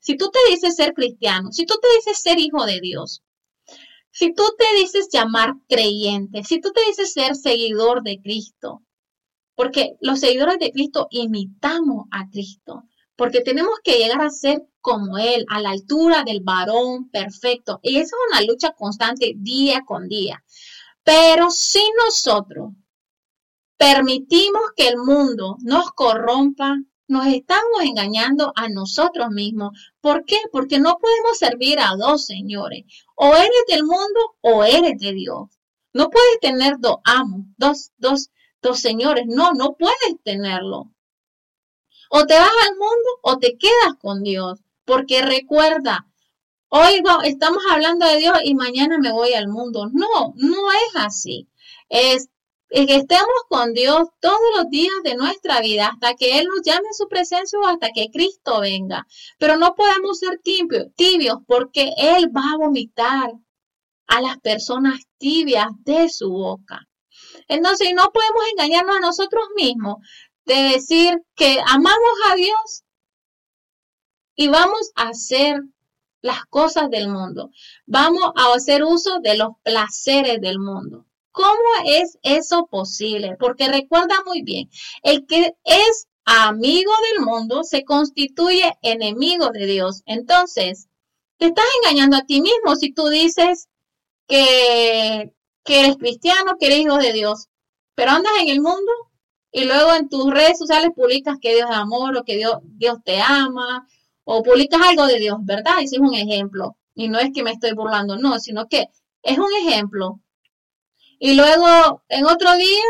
[0.00, 3.22] Si tú te dices ser cristiano, si tú te dices ser hijo de Dios,
[4.10, 8.82] si tú te dices llamar creyente, si tú te dices ser seguidor de Cristo,
[9.56, 12.84] porque los seguidores de Cristo imitamos a Cristo,
[13.16, 17.80] porque tenemos que llegar a ser como Él, a la altura del varón perfecto.
[17.82, 20.42] Y esa es una lucha constante día con día.
[21.02, 22.72] Pero si nosotros
[23.76, 29.78] permitimos que el mundo nos corrompa, nos estamos engañando a nosotros mismos.
[30.00, 30.36] ¿Por qué?
[30.50, 32.84] Porque no podemos servir a dos señores.
[33.14, 35.50] O eres del mundo o eres de Dios.
[35.92, 38.30] No puedes tener dos amos, dos, dos,
[38.62, 39.24] dos señores.
[39.28, 40.93] No, no puedes tenerlo.
[42.16, 44.60] O te vas al mundo o te quedas con Dios.
[44.84, 46.06] Porque recuerda,
[46.68, 49.88] hoy estamos hablando de Dios y mañana me voy al mundo.
[49.92, 51.48] No, no es así.
[51.88, 52.28] Es
[52.70, 56.88] que estemos con Dios todos los días de nuestra vida hasta que Él nos llame
[56.88, 59.08] a su presencia o hasta que Cristo venga.
[59.40, 63.32] Pero no podemos ser tibios, tibios porque Él va a vomitar
[64.06, 66.86] a las personas tibias de su boca.
[67.48, 69.96] Entonces no podemos engañarnos a nosotros mismos
[70.46, 72.84] de decir que amamos a Dios
[74.36, 75.62] y vamos a hacer
[76.22, 77.50] las cosas del mundo.
[77.86, 81.06] Vamos a hacer uso de los placeres del mundo.
[81.32, 83.36] ¿Cómo es eso posible?
[83.38, 84.70] Porque recuerda muy bien,
[85.02, 90.02] el que es amigo del mundo se constituye enemigo de Dios.
[90.06, 90.88] Entonces,
[91.38, 93.68] te estás engañando a ti mismo si tú dices
[94.26, 95.32] que,
[95.66, 97.48] eres cristiano, que eres hijo de Dios,
[97.94, 98.92] pero andas en el mundo
[99.54, 103.22] y luego en tus redes sociales publicas que Dios es amor o que Dios, te
[103.22, 103.86] ama
[104.24, 105.74] o publicas algo de Dios, ¿verdad?
[105.80, 106.76] Ese es un ejemplo.
[106.94, 108.88] Y no es que me estoy burlando, no, sino que
[109.22, 110.20] es un ejemplo
[111.18, 112.84] y luego en otro día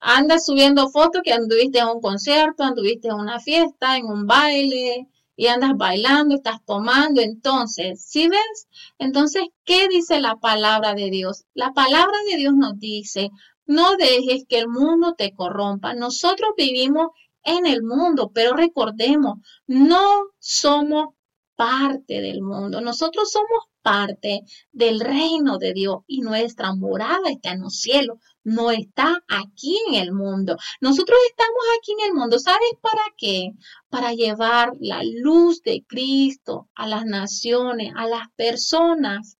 [0.00, 5.08] andas subiendo fotos que anduviste en un concierto, anduviste en una fiesta, en un baile
[5.34, 7.20] y andas bailando, estás tomando.
[7.20, 8.68] Entonces, ¿sí ves?
[8.98, 11.44] Entonces, ¿qué dice la palabra de Dios?
[11.54, 13.30] La palabra de Dios nos dice,
[13.66, 15.94] no dejes que el mundo te corrompa.
[15.94, 17.08] Nosotros vivimos
[17.42, 20.02] en el mundo, pero recordemos, no
[20.38, 21.14] somos
[21.56, 22.80] parte del mundo.
[22.80, 24.42] Nosotros somos parte
[24.72, 29.94] del reino de Dios y nuestra morada está en los cielos, no está aquí en
[29.94, 30.56] el mundo.
[30.80, 33.52] Nosotros estamos aquí en el mundo, ¿sabes para qué?
[33.88, 39.35] Para llevar la luz de Cristo a las naciones, a las personas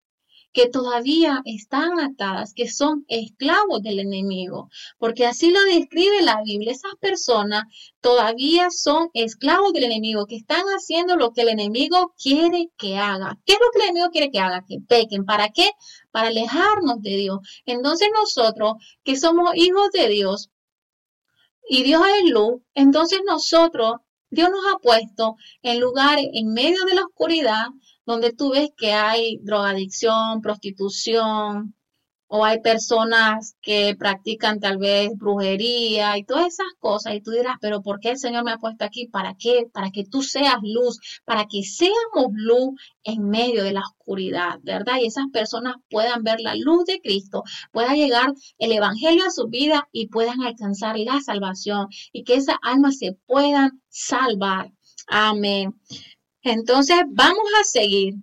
[0.57, 6.73] que todavía están atadas, que son esclavos del enemigo, porque así lo describe la Biblia.
[6.73, 7.65] Esas personas
[8.01, 13.39] todavía son esclavos del enemigo, que están haciendo lo que el enemigo quiere que haga.
[13.45, 14.65] ¿Qué es lo que el enemigo quiere que haga?
[14.67, 15.27] Que pequen.
[15.27, 15.73] ¿Para qué?
[16.11, 17.41] Para alejarnos de Dios.
[17.67, 20.49] Entonces nosotros, que somos hijos de Dios,
[21.69, 23.97] y Dios es luz, entonces nosotros,
[24.31, 27.67] Dios nos ha puesto en lugares en medio de la oscuridad,
[28.07, 31.75] donde tú ves que hay drogadicción, prostitución,
[32.29, 37.57] o hay personas que practican tal vez brujería y todas esas cosas, y tú dirás,
[37.61, 39.07] pero ¿por qué el Señor me ha puesto aquí?
[39.07, 39.67] ¿Para qué?
[39.73, 44.97] Para que tú seas luz, para que seamos luz en medio de la oscuridad, ¿verdad?
[45.01, 49.47] Y esas personas puedan ver la luz de Cristo, pueda llegar el Evangelio a su
[49.49, 54.73] vida y puedan alcanzar la salvación y que esas almas se puedan salvar.
[55.09, 55.75] Amén.
[56.47, 58.15] Entonces, vamos a seguir.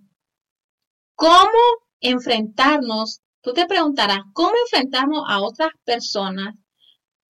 [1.14, 1.50] ¿Cómo
[2.00, 3.20] enfrentarnos?
[3.42, 6.54] Tú te preguntarás, ¿cómo enfrentarnos a otras personas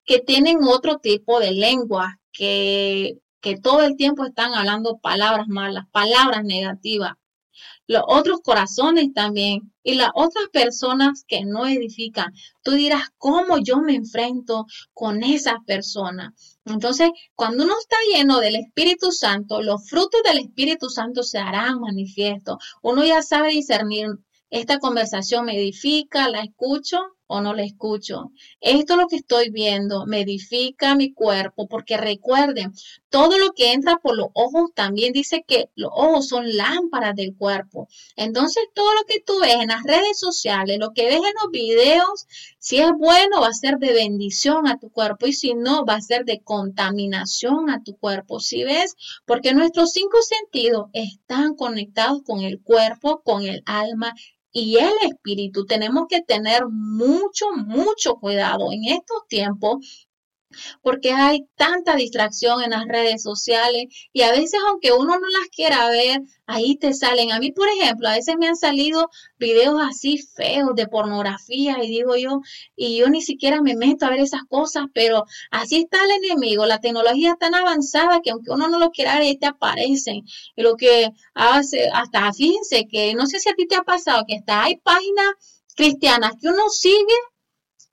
[0.05, 5.87] que tienen otro tipo de lengua, que, que todo el tiempo están hablando palabras malas,
[5.91, 7.15] palabras negativas?
[7.87, 12.33] Los otros corazones también y las otras personas que no edifican.
[12.63, 16.59] Tú dirás, ¿cómo yo me enfrento con esas personas?
[16.65, 21.81] Entonces, cuando uno está lleno del Espíritu Santo, los frutos del Espíritu Santo se harán
[21.81, 22.59] manifiesto.
[22.83, 24.09] Uno ya sabe discernir,
[24.51, 28.33] esta conversación me edifica, la escucho o no la escucho.
[28.61, 32.73] Esto es lo que estoy viendo, me edifica mi cuerpo, porque recuerden,
[33.09, 37.37] todo lo que entra por los ojos también dice que los ojos son lámparas del
[37.37, 37.89] cuerpo.
[38.17, 41.51] Entonces, todo lo que tú ves en las redes sociales, lo que ves en los
[41.53, 42.27] videos,
[42.59, 45.95] si es bueno, va a ser de bendición a tu cuerpo y si no, va
[45.95, 48.41] a ser de contaminación a tu cuerpo.
[48.41, 54.15] Si ves, porque nuestros cinco sentidos están conectados con el cuerpo, con el alma
[54.55, 55.67] y el espíritu.
[55.67, 60.09] Tenemos que tener mucho, mucho cuidado en estos tiempos
[60.83, 65.49] porque hay tanta distracción en las redes sociales y a veces aunque uno no las
[65.51, 67.33] quiera ver, ahí te salen.
[67.33, 71.89] A mí, por ejemplo, a veces me han salido videos así feos de pornografía y
[71.89, 72.41] digo yo,
[72.77, 76.67] y yo ni siquiera me meto a ver esas cosas, pero así está el enemigo.
[76.67, 80.23] La tecnología es tan avanzada que aunque uno no lo quiera ver, ahí te aparecen.
[80.57, 84.25] Y lo que hace, hasta fíjense que no sé si a ti te ha pasado
[84.27, 85.35] que hasta hay páginas
[85.77, 87.15] cristianas que uno sigue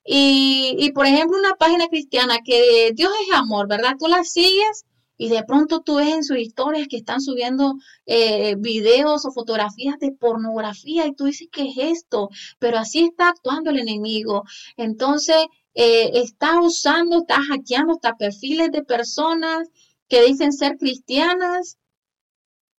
[0.03, 3.95] Y, y, por ejemplo, una página cristiana que Dios es amor, ¿verdad?
[3.99, 4.85] Tú la sigues
[5.21, 7.75] y de pronto tú ves en sus historias que están subiendo
[8.07, 12.29] eh, videos o fotografías de pornografía y tú dices, ¿qué es esto?
[12.57, 14.45] Pero así está actuando el enemigo.
[14.77, 15.37] Entonces,
[15.75, 19.69] eh, está usando, está hackeando hasta perfiles de personas
[20.07, 21.77] que dicen ser cristianas.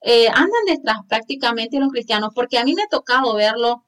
[0.01, 3.85] Eh, andan detrás prácticamente los cristianos, porque a mí me ha tocado verlo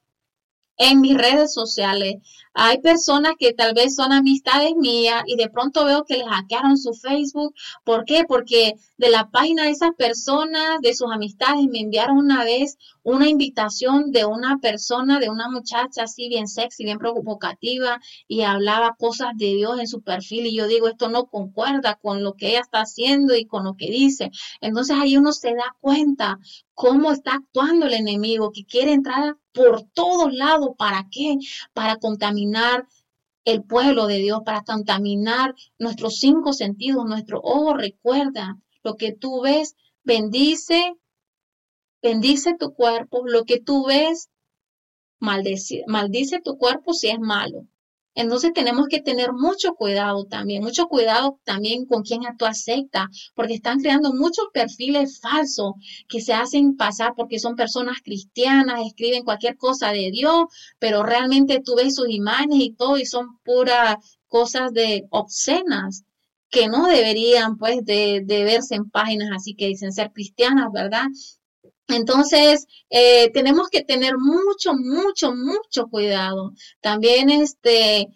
[0.77, 2.15] en mis redes sociales.
[2.53, 6.77] Hay personas que tal vez son amistades mías y de pronto veo que les hackearon
[6.77, 7.53] su Facebook.
[7.83, 8.23] ¿Por qué?
[8.25, 13.29] Porque de la página de esas personas, de sus amistades, me enviaron una vez una
[13.29, 19.29] invitación de una persona, de una muchacha así bien sexy, bien provocativa y hablaba cosas
[19.35, 22.61] de Dios en su perfil y yo digo, esto no concuerda con lo que ella
[22.61, 24.31] está haciendo y con lo que dice.
[24.59, 26.39] Entonces ahí uno se da cuenta
[26.73, 30.71] cómo está actuando el enemigo, que quiere entrar por todos lados.
[30.75, 31.37] ¿Para qué?
[31.73, 32.87] Para contaminar
[33.43, 37.75] el pueblo de Dios, para contaminar nuestros cinco sentidos, nuestro ojo.
[37.75, 40.95] Recuerda, lo que tú ves, bendice,
[42.05, 43.23] bendice tu cuerpo.
[43.25, 44.29] Lo que tú ves,
[45.19, 47.67] maldice, maldice tu cuerpo si es malo.
[48.17, 53.55] Entonces tenemos que tener mucho cuidado también, mucho cuidado también con quién tú aceptas, porque
[53.55, 55.73] están creando muchos perfiles falsos
[56.07, 60.45] que se hacen pasar porque son personas cristianas, escriben cualquier cosa de Dios,
[60.79, 63.97] pero realmente tú ves sus imágenes y todo y son puras
[64.27, 66.05] cosas de obscenas
[66.49, 71.07] que no deberían pues de verse en páginas así que dicen ser cristianas, ¿verdad?
[71.87, 76.53] Entonces, eh, tenemos que tener mucho, mucho, mucho cuidado.
[76.81, 78.07] También, este,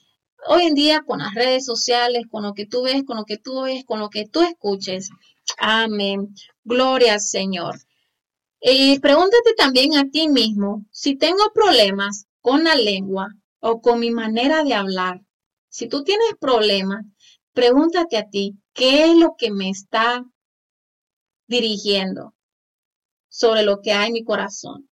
[0.47, 3.38] hoy en día con las redes sociales, con lo que tú ves, con lo que
[3.38, 5.09] tú ves, con lo que tú escuches.
[5.57, 6.34] Amén.
[6.63, 7.80] Gloria al Señor.
[8.61, 14.11] Y pregúntate también a ti mismo, si tengo problemas con la lengua o con mi
[14.11, 15.22] manera de hablar,
[15.70, 17.05] si tú tienes problemas,
[17.53, 20.26] pregúntate a ti, ¿qué es lo que me está
[21.47, 22.34] dirigiendo?
[23.30, 24.89] Sobre lo que hay en mi corazón.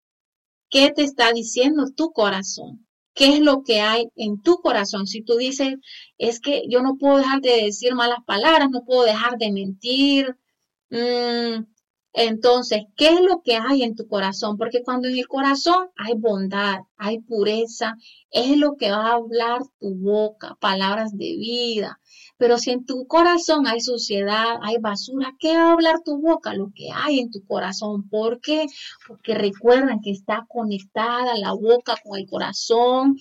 [0.71, 2.87] ¿Qué te está diciendo tu corazón?
[3.15, 5.07] ¿Qué es lo que hay en tu corazón?
[5.07, 5.75] Si tú dices,
[6.19, 10.37] es que yo no puedo dejar de decir malas palabras, no puedo dejar de mentir.
[10.91, 11.65] Mm,
[12.15, 14.57] entonces, ¿qué es lo que hay en tu corazón?
[14.59, 17.97] Porque cuando en el corazón hay bondad, hay pureza,
[18.31, 22.01] es lo que va a hablar tu boca, palabras de vida,
[22.43, 26.53] pero si en tu corazón hay suciedad, hay basura, ¿qué va a hablar tu boca?
[26.55, 28.09] Lo que hay en tu corazón.
[28.09, 28.67] ¿Por qué?
[29.07, 33.17] Porque recuerdan que está conectada la boca con el corazón,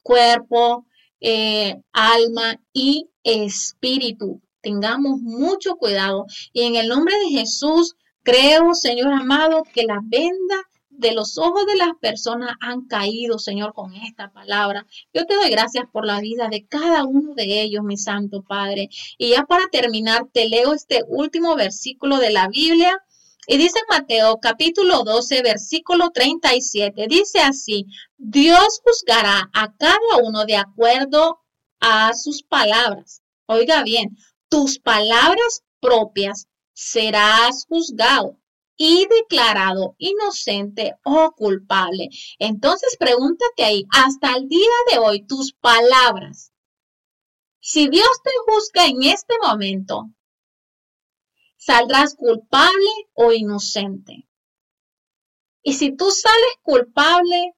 [0.00, 0.86] cuerpo,
[1.20, 4.40] eh, alma y espíritu.
[4.60, 6.26] Tengamos mucho cuidado.
[6.52, 10.62] Y en el nombre de Jesús, creo, Señor amado, que la venda
[10.98, 14.86] de los ojos de las personas han caído, Señor, con esta palabra.
[15.12, 18.88] Yo te doy gracias por la vida de cada uno de ellos, mi Santo Padre.
[19.18, 23.02] Y ya para terminar, te leo este último versículo de la Biblia.
[23.46, 27.86] Y dice Mateo capítulo 12, versículo 37, dice así,
[28.16, 31.38] Dios juzgará a cada uno de acuerdo
[31.78, 33.22] a sus palabras.
[33.46, 34.16] Oiga bien,
[34.48, 38.36] tus palabras propias serás juzgado
[38.76, 42.08] y declarado inocente o culpable.
[42.38, 46.52] Entonces pregúntate ahí, hasta el día de hoy, tus palabras.
[47.60, 50.10] Si Dios te juzga en este momento,
[51.56, 54.28] saldrás culpable o inocente.
[55.62, 57.54] Y si tú sales culpable,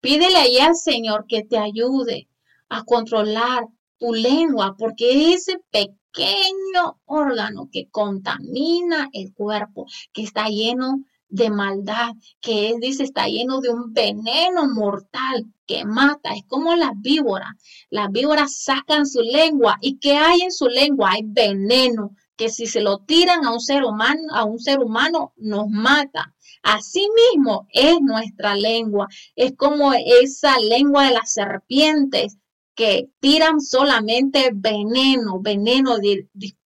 [0.00, 2.28] pídele ahí al Señor que te ayude
[2.68, 3.64] a controlar
[3.98, 11.50] tu lengua, porque ese pecado pequeño órgano que contamina el cuerpo, que está lleno de
[11.50, 16.32] maldad, que es, dice, está lleno de un veneno mortal que mata.
[16.34, 17.50] Es como las víboras.
[17.90, 19.76] Las víboras sacan su lengua.
[19.82, 21.10] ¿Y qué hay en su lengua?
[21.12, 25.32] Hay veneno que si se lo tiran a un ser humano, a un ser humano
[25.36, 26.34] nos mata.
[26.62, 29.08] Asimismo es nuestra lengua.
[29.34, 32.38] Es como esa lengua de las serpientes
[32.76, 35.96] que tiran solamente veneno, veneno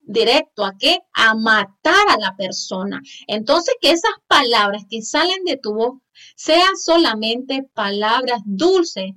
[0.02, 1.00] directo a qué?
[1.14, 3.02] A matar a la persona.
[3.28, 6.00] Entonces, que esas palabras que salen de tu voz
[6.36, 9.12] sean solamente palabras dulces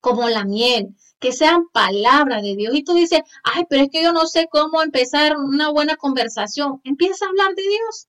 [0.00, 2.74] como la miel, que sean palabras de Dios.
[2.74, 6.80] Y tú dices, ay, pero es que yo no sé cómo empezar una buena conversación.
[6.84, 8.08] Empieza a hablar de Dios.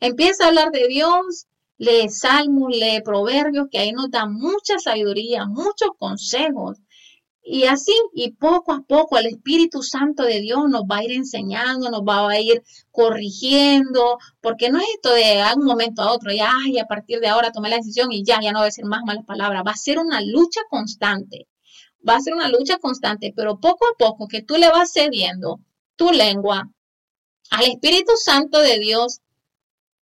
[0.00, 1.46] Empieza a hablar de Dios.
[1.78, 6.76] Lee salmos, lee proverbios, que ahí nos da mucha sabiduría, muchos consejos.
[7.42, 11.12] Y así, y poco a poco el Espíritu Santo de Dios nos va a ir
[11.12, 16.32] enseñando, nos va a ir corrigiendo, porque no es esto de un momento a otro,
[16.32, 18.66] ya, y a partir de ahora tomé la decisión y ya, ya no voy a
[18.66, 21.48] decir más malas palabras, va a ser una lucha constante,
[22.06, 25.60] va a ser una lucha constante, pero poco a poco que tú le vas cediendo
[25.96, 26.70] tu lengua
[27.50, 29.20] al Espíritu Santo de Dios,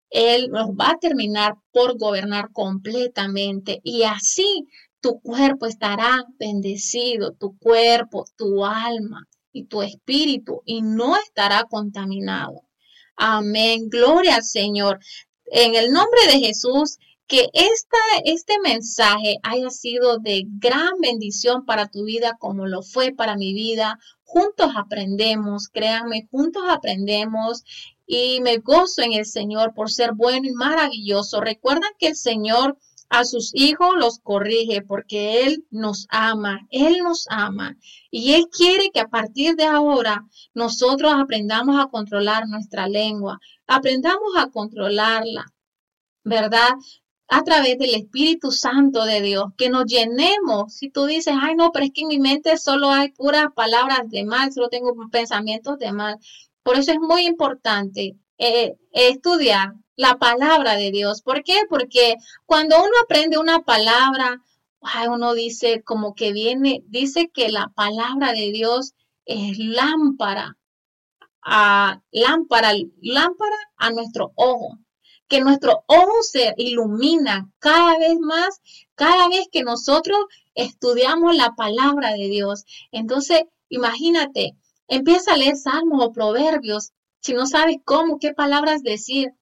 [0.09, 3.79] Él nos va a terminar por gobernar completamente.
[3.83, 4.67] Y así
[5.07, 12.63] tu cuerpo estará bendecido, tu cuerpo, tu alma y tu espíritu y no estará contaminado.
[13.15, 13.87] Amén.
[13.89, 14.99] Gloria al Señor.
[15.45, 21.87] En el nombre de Jesús, que esta, este mensaje haya sido de gran bendición para
[21.87, 23.99] tu vida como lo fue para mi vida.
[24.25, 27.63] Juntos aprendemos, créanme, juntos aprendemos
[28.05, 31.39] y me gozo en el Señor por ser bueno y maravilloso.
[31.39, 32.77] Recuerdan que el Señor
[33.09, 37.77] a sus hijos los corrige porque Él nos ama, Él nos ama
[38.11, 44.35] y Él quiere que a partir de ahora nosotros aprendamos a controlar nuestra lengua, aprendamos
[44.37, 45.45] a controlarla,
[46.23, 46.71] ¿verdad?
[47.29, 50.73] a través del Espíritu Santo de Dios, que nos llenemos.
[50.73, 54.09] Si tú dices, ay, no, pero es que en mi mente solo hay puras palabras
[54.09, 56.17] de mal, solo tengo pensamientos de mal.
[56.63, 61.21] Por eso es muy importante eh, estudiar la palabra de Dios.
[61.21, 61.61] ¿Por qué?
[61.69, 64.41] Porque cuando uno aprende una palabra,
[64.81, 68.93] ay, uno dice como que viene, dice que la palabra de Dios
[69.25, 70.57] es lámpara,
[71.41, 74.77] a, lámpara, lámpara a nuestro ojo
[75.27, 78.61] que nuestro ojo se ilumina cada vez más,
[78.95, 80.17] cada vez que nosotros
[80.55, 82.65] estudiamos la palabra de Dios.
[82.91, 84.55] Entonces, imagínate,
[84.88, 89.34] empieza a leer salmos o proverbios, si no sabes cómo, qué palabras decir,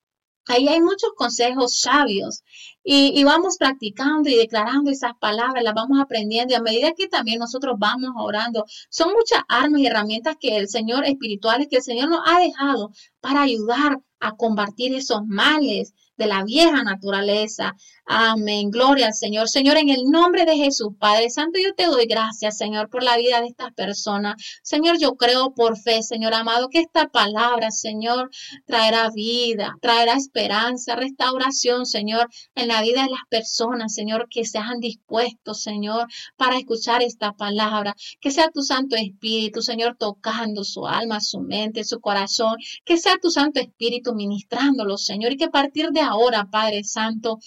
[0.48, 2.44] Ahí hay muchos consejos sabios
[2.84, 7.40] y, vamos practicando y declarando esas palabras, las vamos aprendiendo y a medida que también
[7.40, 12.10] nosotros vamos orando, son muchas armas y herramientas que el Señor espirituales, que el Señor
[12.10, 17.76] nos ha dejado para ayudar a combatir esos males de la vieja naturaleza.
[18.08, 18.70] Amén.
[18.70, 19.50] Gloria al Señor.
[19.50, 23.18] Señor, en el nombre de Jesús, Padre Santo, yo te doy gracias, Señor, por la
[23.18, 24.36] vida de estas personas.
[24.62, 28.30] Señor, yo creo por fe, Señor amado, que esta palabra, Señor,
[28.66, 34.80] traerá vida, traerá esperanza, restauración, Señor, en la vida de las personas, Señor, que sean
[34.80, 36.08] dispuestos, Señor,
[36.38, 37.96] para escuchar esta palabra.
[38.22, 42.56] Que sea tu Santo Espíritu, Señor, tocando su alma, su mente, su corazón.
[42.84, 47.40] Que sea tu Santo Espíritu ministrándolo, Señor, y que a partir de ahora, Padre Santo,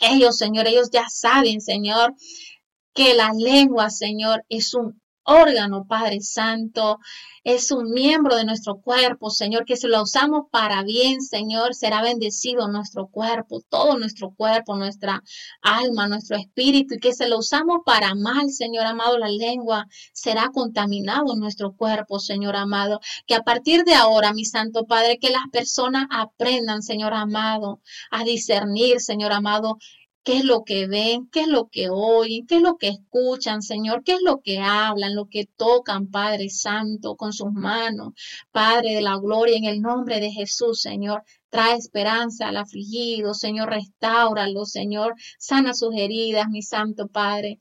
[0.00, 2.14] ellos, Señor, ellos ya saben, Señor,
[2.94, 5.00] que la lengua, Señor, es un
[5.30, 6.98] órgano, Padre Santo,
[7.44, 12.02] es un miembro de nuestro cuerpo, Señor, que si lo usamos para bien, Señor, será
[12.02, 15.22] bendecido nuestro cuerpo, todo nuestro cuerpo, nuestra
[15.62, 20.50] alma, nuestro espíritu, y que si lo usamos para mal, Señor amado, la lengua será
[20.52, 25.48] contaminado nuestro cuerpo, Señor amado, que a partir de ahora, mi Santo Padre, que las
[25.50, 29.78] personas aprendan, Señor amado, a discernir, Señor amado,
[30.22, 33.62] qué es lo que ven, qué es lo que oyen, qué es lo que escuchan,
[33.62, 38.12] Señor, qué es lo que hablan, lo que tocan, Padre Santo, con sus manos.
[38.50, 43.70] Padre de la gloria, en el nombre de Jesús, Señor, trae esperanza al afligido, Señor,
[43.70, 47.58] restáuralo, Señor, sana sus heridas, mi Santo Padre.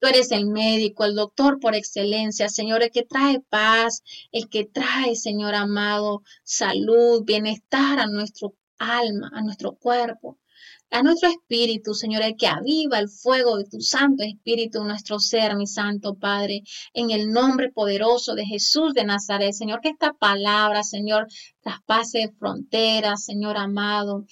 [0.00, 4.02] Tú eres el médico, el doctor por excelencia, Señor, el que trae paz,
[4.32, 10.38] el que trae, Señor amado, salud, bienestar a nuestro alma, a nuestro cuerpo
[10.92, 15.56] a nuestro espíritu, Señor, el que aviva el fuego de tu Santo Espíritu, nuestro ser,
[15.56, 16.62] mi Santo Padre,
[16.92, 21.28] en el nombre poderoso de Jesús de Nazaret, Señor, que esta palabra, Señor,
[21.62, 24.26] traspase fronteras, Señor amado,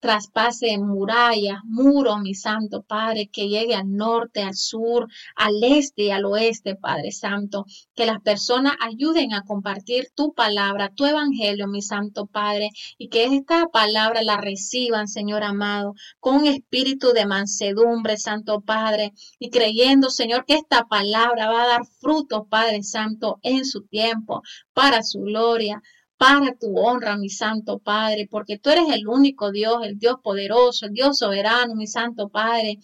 [0.00, 6.10] traspase murallas, muro, mi Santo Padre, que llegue al norte, al sur, al este y
[6.10, 11.82] al oeste, Padre Santo, que las personas ayuden a compartir tu palabra, tu evangelio, mi
[11.82, 18.60] Santo Padre, y que esta palabra la reciban, Señor amado, con espíritu de mansedumbre, Santo
[18.60, 23.86] Padre, y creyendo, Señor, que esta palabra va a dar fruto, Padre Santo, en su
[23.86, 24.42] tiempo,
[24.72, 25.82] para su gloria
[26.18, 30.86] para tu honra, mi Santo Padre, porque tú eres el único Dios, el Dios poderoso,
[30.86, 32.78] el Dios soberano, mi Santo Padre.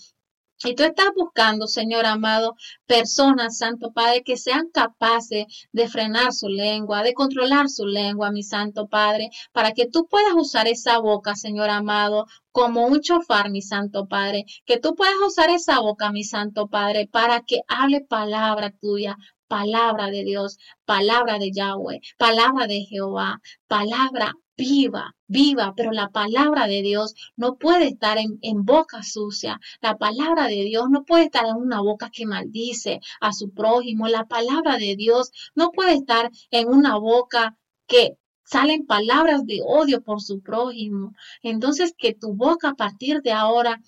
[0.65, 2.55] Y tú estás buscando, Señor amado,
[2.87, 8.45] personas, Santo Padre, que sean capaces de frenar su lengua, de controlar su lengua, mi
[8.45, 13.61] Santo Padre, para que tú puedas usar esa boca, Señor amado, como un chofar, mi
[13.61, 18.71] Santo Padre, que tú puedas usar esa boca, mi Santo Padre, para que hable palabra
[18.71, 19.17] tuya,
[19.53, 26.67] palabra de Dios, palabra de Yahweh, palabra de Jehová, palabra viva, viva, pero la palabra
[26.67, 29.61] de Dios no puede estar en, boca sucia.
[29.83, 34.09] La palabra de Dios no puede estar en una boca que maldice a su prójimo.
[34.09, 37.55] La palabra de Dios no puede estar en una boca
[37.87, 41.13] que salen palabras de odio por su prójimo.
[41.43, 43.83] Entonces, que tu boca a partir de ahora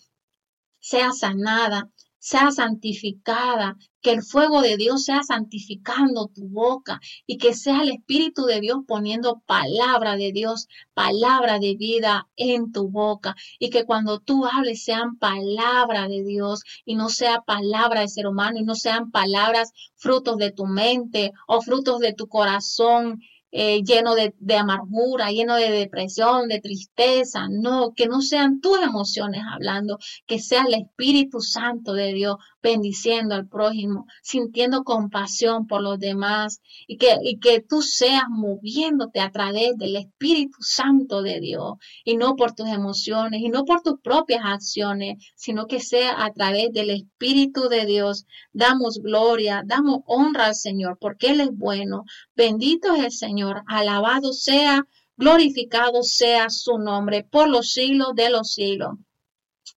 [0.78, 1.88] sea sanada,
[2.24, 7.90] sea santificada, que el fuego de Dios sea santificando tu boca y que sea el
[7.90, 13.36] Espíritu de Dios poniendo palabra de Dios, palabra de vida en tu boca.
[13.58, 18.26] Y que cuando tú hables sean palabra de Dios y no sea palabra de ser
[18.26, 23.20] humano y no sean palabras frutos de tu mente o frutos de tu corazón
[23.56, 27.46] eh, lleno de, de, amargura, lleno de depresión, de tristeza.
[27.48, 33.34] No, que no sean tus emociones hablando, que sea el Espíritu Santo de Dios bendiciendo
[33.34, 39.30] al prójimo, sintiendo compasión por los demás y que, y que tú seas moviéndote a
[39.30, 44.00] través del Espíritu Santo de Dios y no por tus emociones y no por tus
[44.00, 48.24] propias acciones, sino que sea a través del Espíritu de Dios.
[48.54, 52.04] Damos gloria, damos honra al Señor porque Él es bueno.
[52.34, 54.86] Bendito es el Señor, alabado sea,
[55.18, 58.94] glorificado sea su nombre por los siglos de los siglos.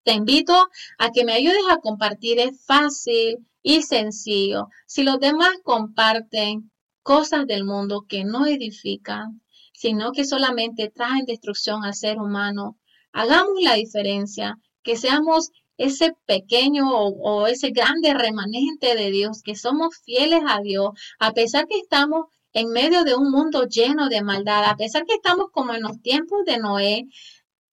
[0.04, 0.54] Te invito
[0.98, 2.39] a que me ayudes a compartir.
[2.39, 4.70] Es fácil y sencillo.
[4.86, 6.72] Si los demás comparten
[7.04, 9.41] cosas del mundo que no edifican,
[9.74, 12.78] sino que solamente traen destrucción al ser humano,
[13.12, 19.98] hagamos la diferencia, que seamos ese pequeño o, ese grande remanente de Dios, que somos
[20.04, 20.89] fieles a Dios,
[21.20, 25.14] a pesar que estamos en medio de un mundo lleno de maldad, a pesar que
[25.14, 27.06] estamos como en los tiempos de Noé,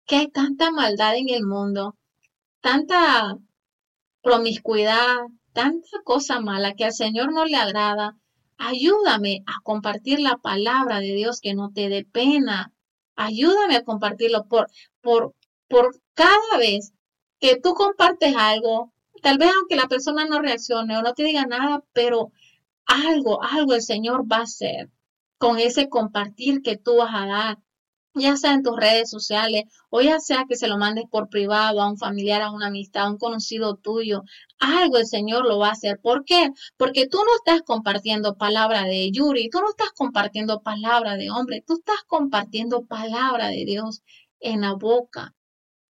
[0.06, 1.96] que hay tanta maldad en el mundo,
[2.64, 3.38] tanta
[4.22, 5.18] promiscuidad,
[5.52, 8.18] tanta cosa mala que al Señor no le agrada,
[8.58, 12.72] ayúdame a compartir la palabra de Dios que no te dé pena.
[13.18, 14.68] Ayúdame a compartirlo por,
[15.02, 15.36] por,
[15.68, 16.94] por cada vez
[17.42, 21.46] que tú compartes algo, tal vez aunque la persona no reaccione o no te diga
[21.46, 22.32] nada, pero
[22.86, 24.90] algo, algo el Señor va a hacer
[25.38, 27.58] con ese compartir que tú vas a dar
[28.16, 31.82] ya sea en tus redes sociales o ya sea que se lo mandes por privado
[31.82, 34.24] a un familiar, a una amistad, a un conocido tuyo,
[34.60, 36.00] algo el Señor lo va a hacer.
[36.00, 36.50] ¿Por qué?
[36.78, 41.64] Porque tú no estás compartiendo palabra de Yuri, tú no estás compartiendo palabra de hombre,
[41.66, 44.02] tú estás compartiendo palabra de Dios
[44.40, 45.34] en la boca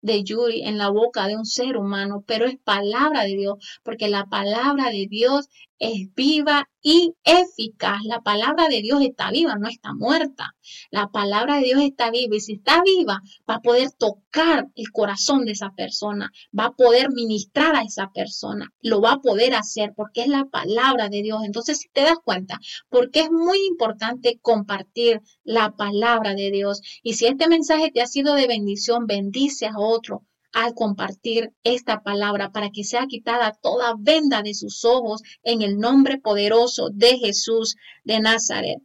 [0.02, 4.10] de Yuri en la boca de un ser humano, pero es palabra de Dios, porque
[4.10, 5.48] la palabra de Dios
[5.82, 8.04] es viva y eficaz.
[8.04, 10.56] La palabra de Dios está viva, no está muerta.
[10.92, 13.20] La palabra de Dios está viva y si está viva
[13.50, 18.12] va a poder tocar el corazón de esa persona, va a poder ministrar a esa
[18.12, 21.42] persona, lo va a poder hacer porque es la palabra de Dios.
[21.44, 22.60] Entonces, si te das cuenta,
[22.90, 28.08] porque es muy importante compartir la palabra de Dios y si este mensaje te ha
[28.08, 33.96] sido de bendición, bendice a otro al compartir esta palabra para que sea quitada toda
[33.98, 38.80] venda de sus ojos en el nombre poderoso de Jesús de Nazaret.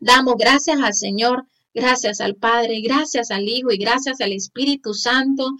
[0.00, 5.50] Damos gracias al Señor, gracias al Padre, gracias al Hijo y gracias al Espíritu Santo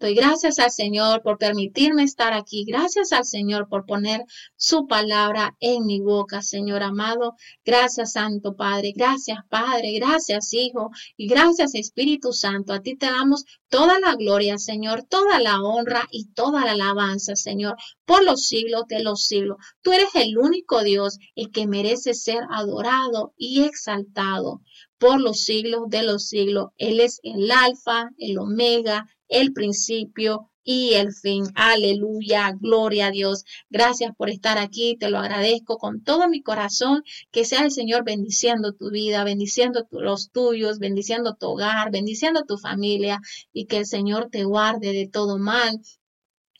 [0.00, 2.64] Doy gracias al Señor por permitirme estar aquí.
[2.64, 4.24] Gracias al Señor por poner
[4.56, 7.34] su palabra en mi boca, Señor amado.
[7.66, 8.94] Gracias, Santo Padre.
[8.96, 9.92] Gracias, Padre.
[9.92, 10.90] Gracias, Hijo.
[11.18, 12.72] Y gracias, Espíritu Santo.
[12.72, 17.36] A ti te damos toda la gloria, Señor, toda la honra y toda la alabanza,
[17.36, 17.76] Señor,
[18.06, 19.58] por los siglos de los siglos.
[19.82, 24.62] Tú eres el único Dios, el que merece ser adorado y exaltado
[24.96, 26.68] por los siglos de los siglos.
[26.78, 31.44] Él es el alfa, el omega, el principio y el fin.
[31.54, 33.44] Aleluya, gloria a Dios.
[33.70, 37.02] Gracias por estar aquí, te lo agradezco con todo mi corazón.
[37.30, 42.58] Que sea el Señor bendiciendo tu vida, bendiciendo los tuyos, bendiciendo tu hogar, bendiciendo tu
[42.58, 43.20] familia
[43.52, 45.80] y que el Señor te guarde de todo mal.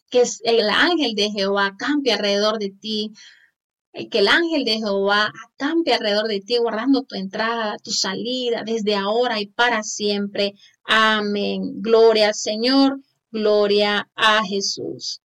[0.08, 3.12] Que el ángel de Jehová campe alrededor de ti,
[4.10, 8.94] que el ángel de Jehová acampe alrededor de ti, guardando tu entrada, tu salida, desde
[8.94, 10.54] ahora y para siempre.
[10.92, 11.80] Amén.
[11.80, 12.98] Gloria Señor,
[13.30, 15.22] gloria a Jesús.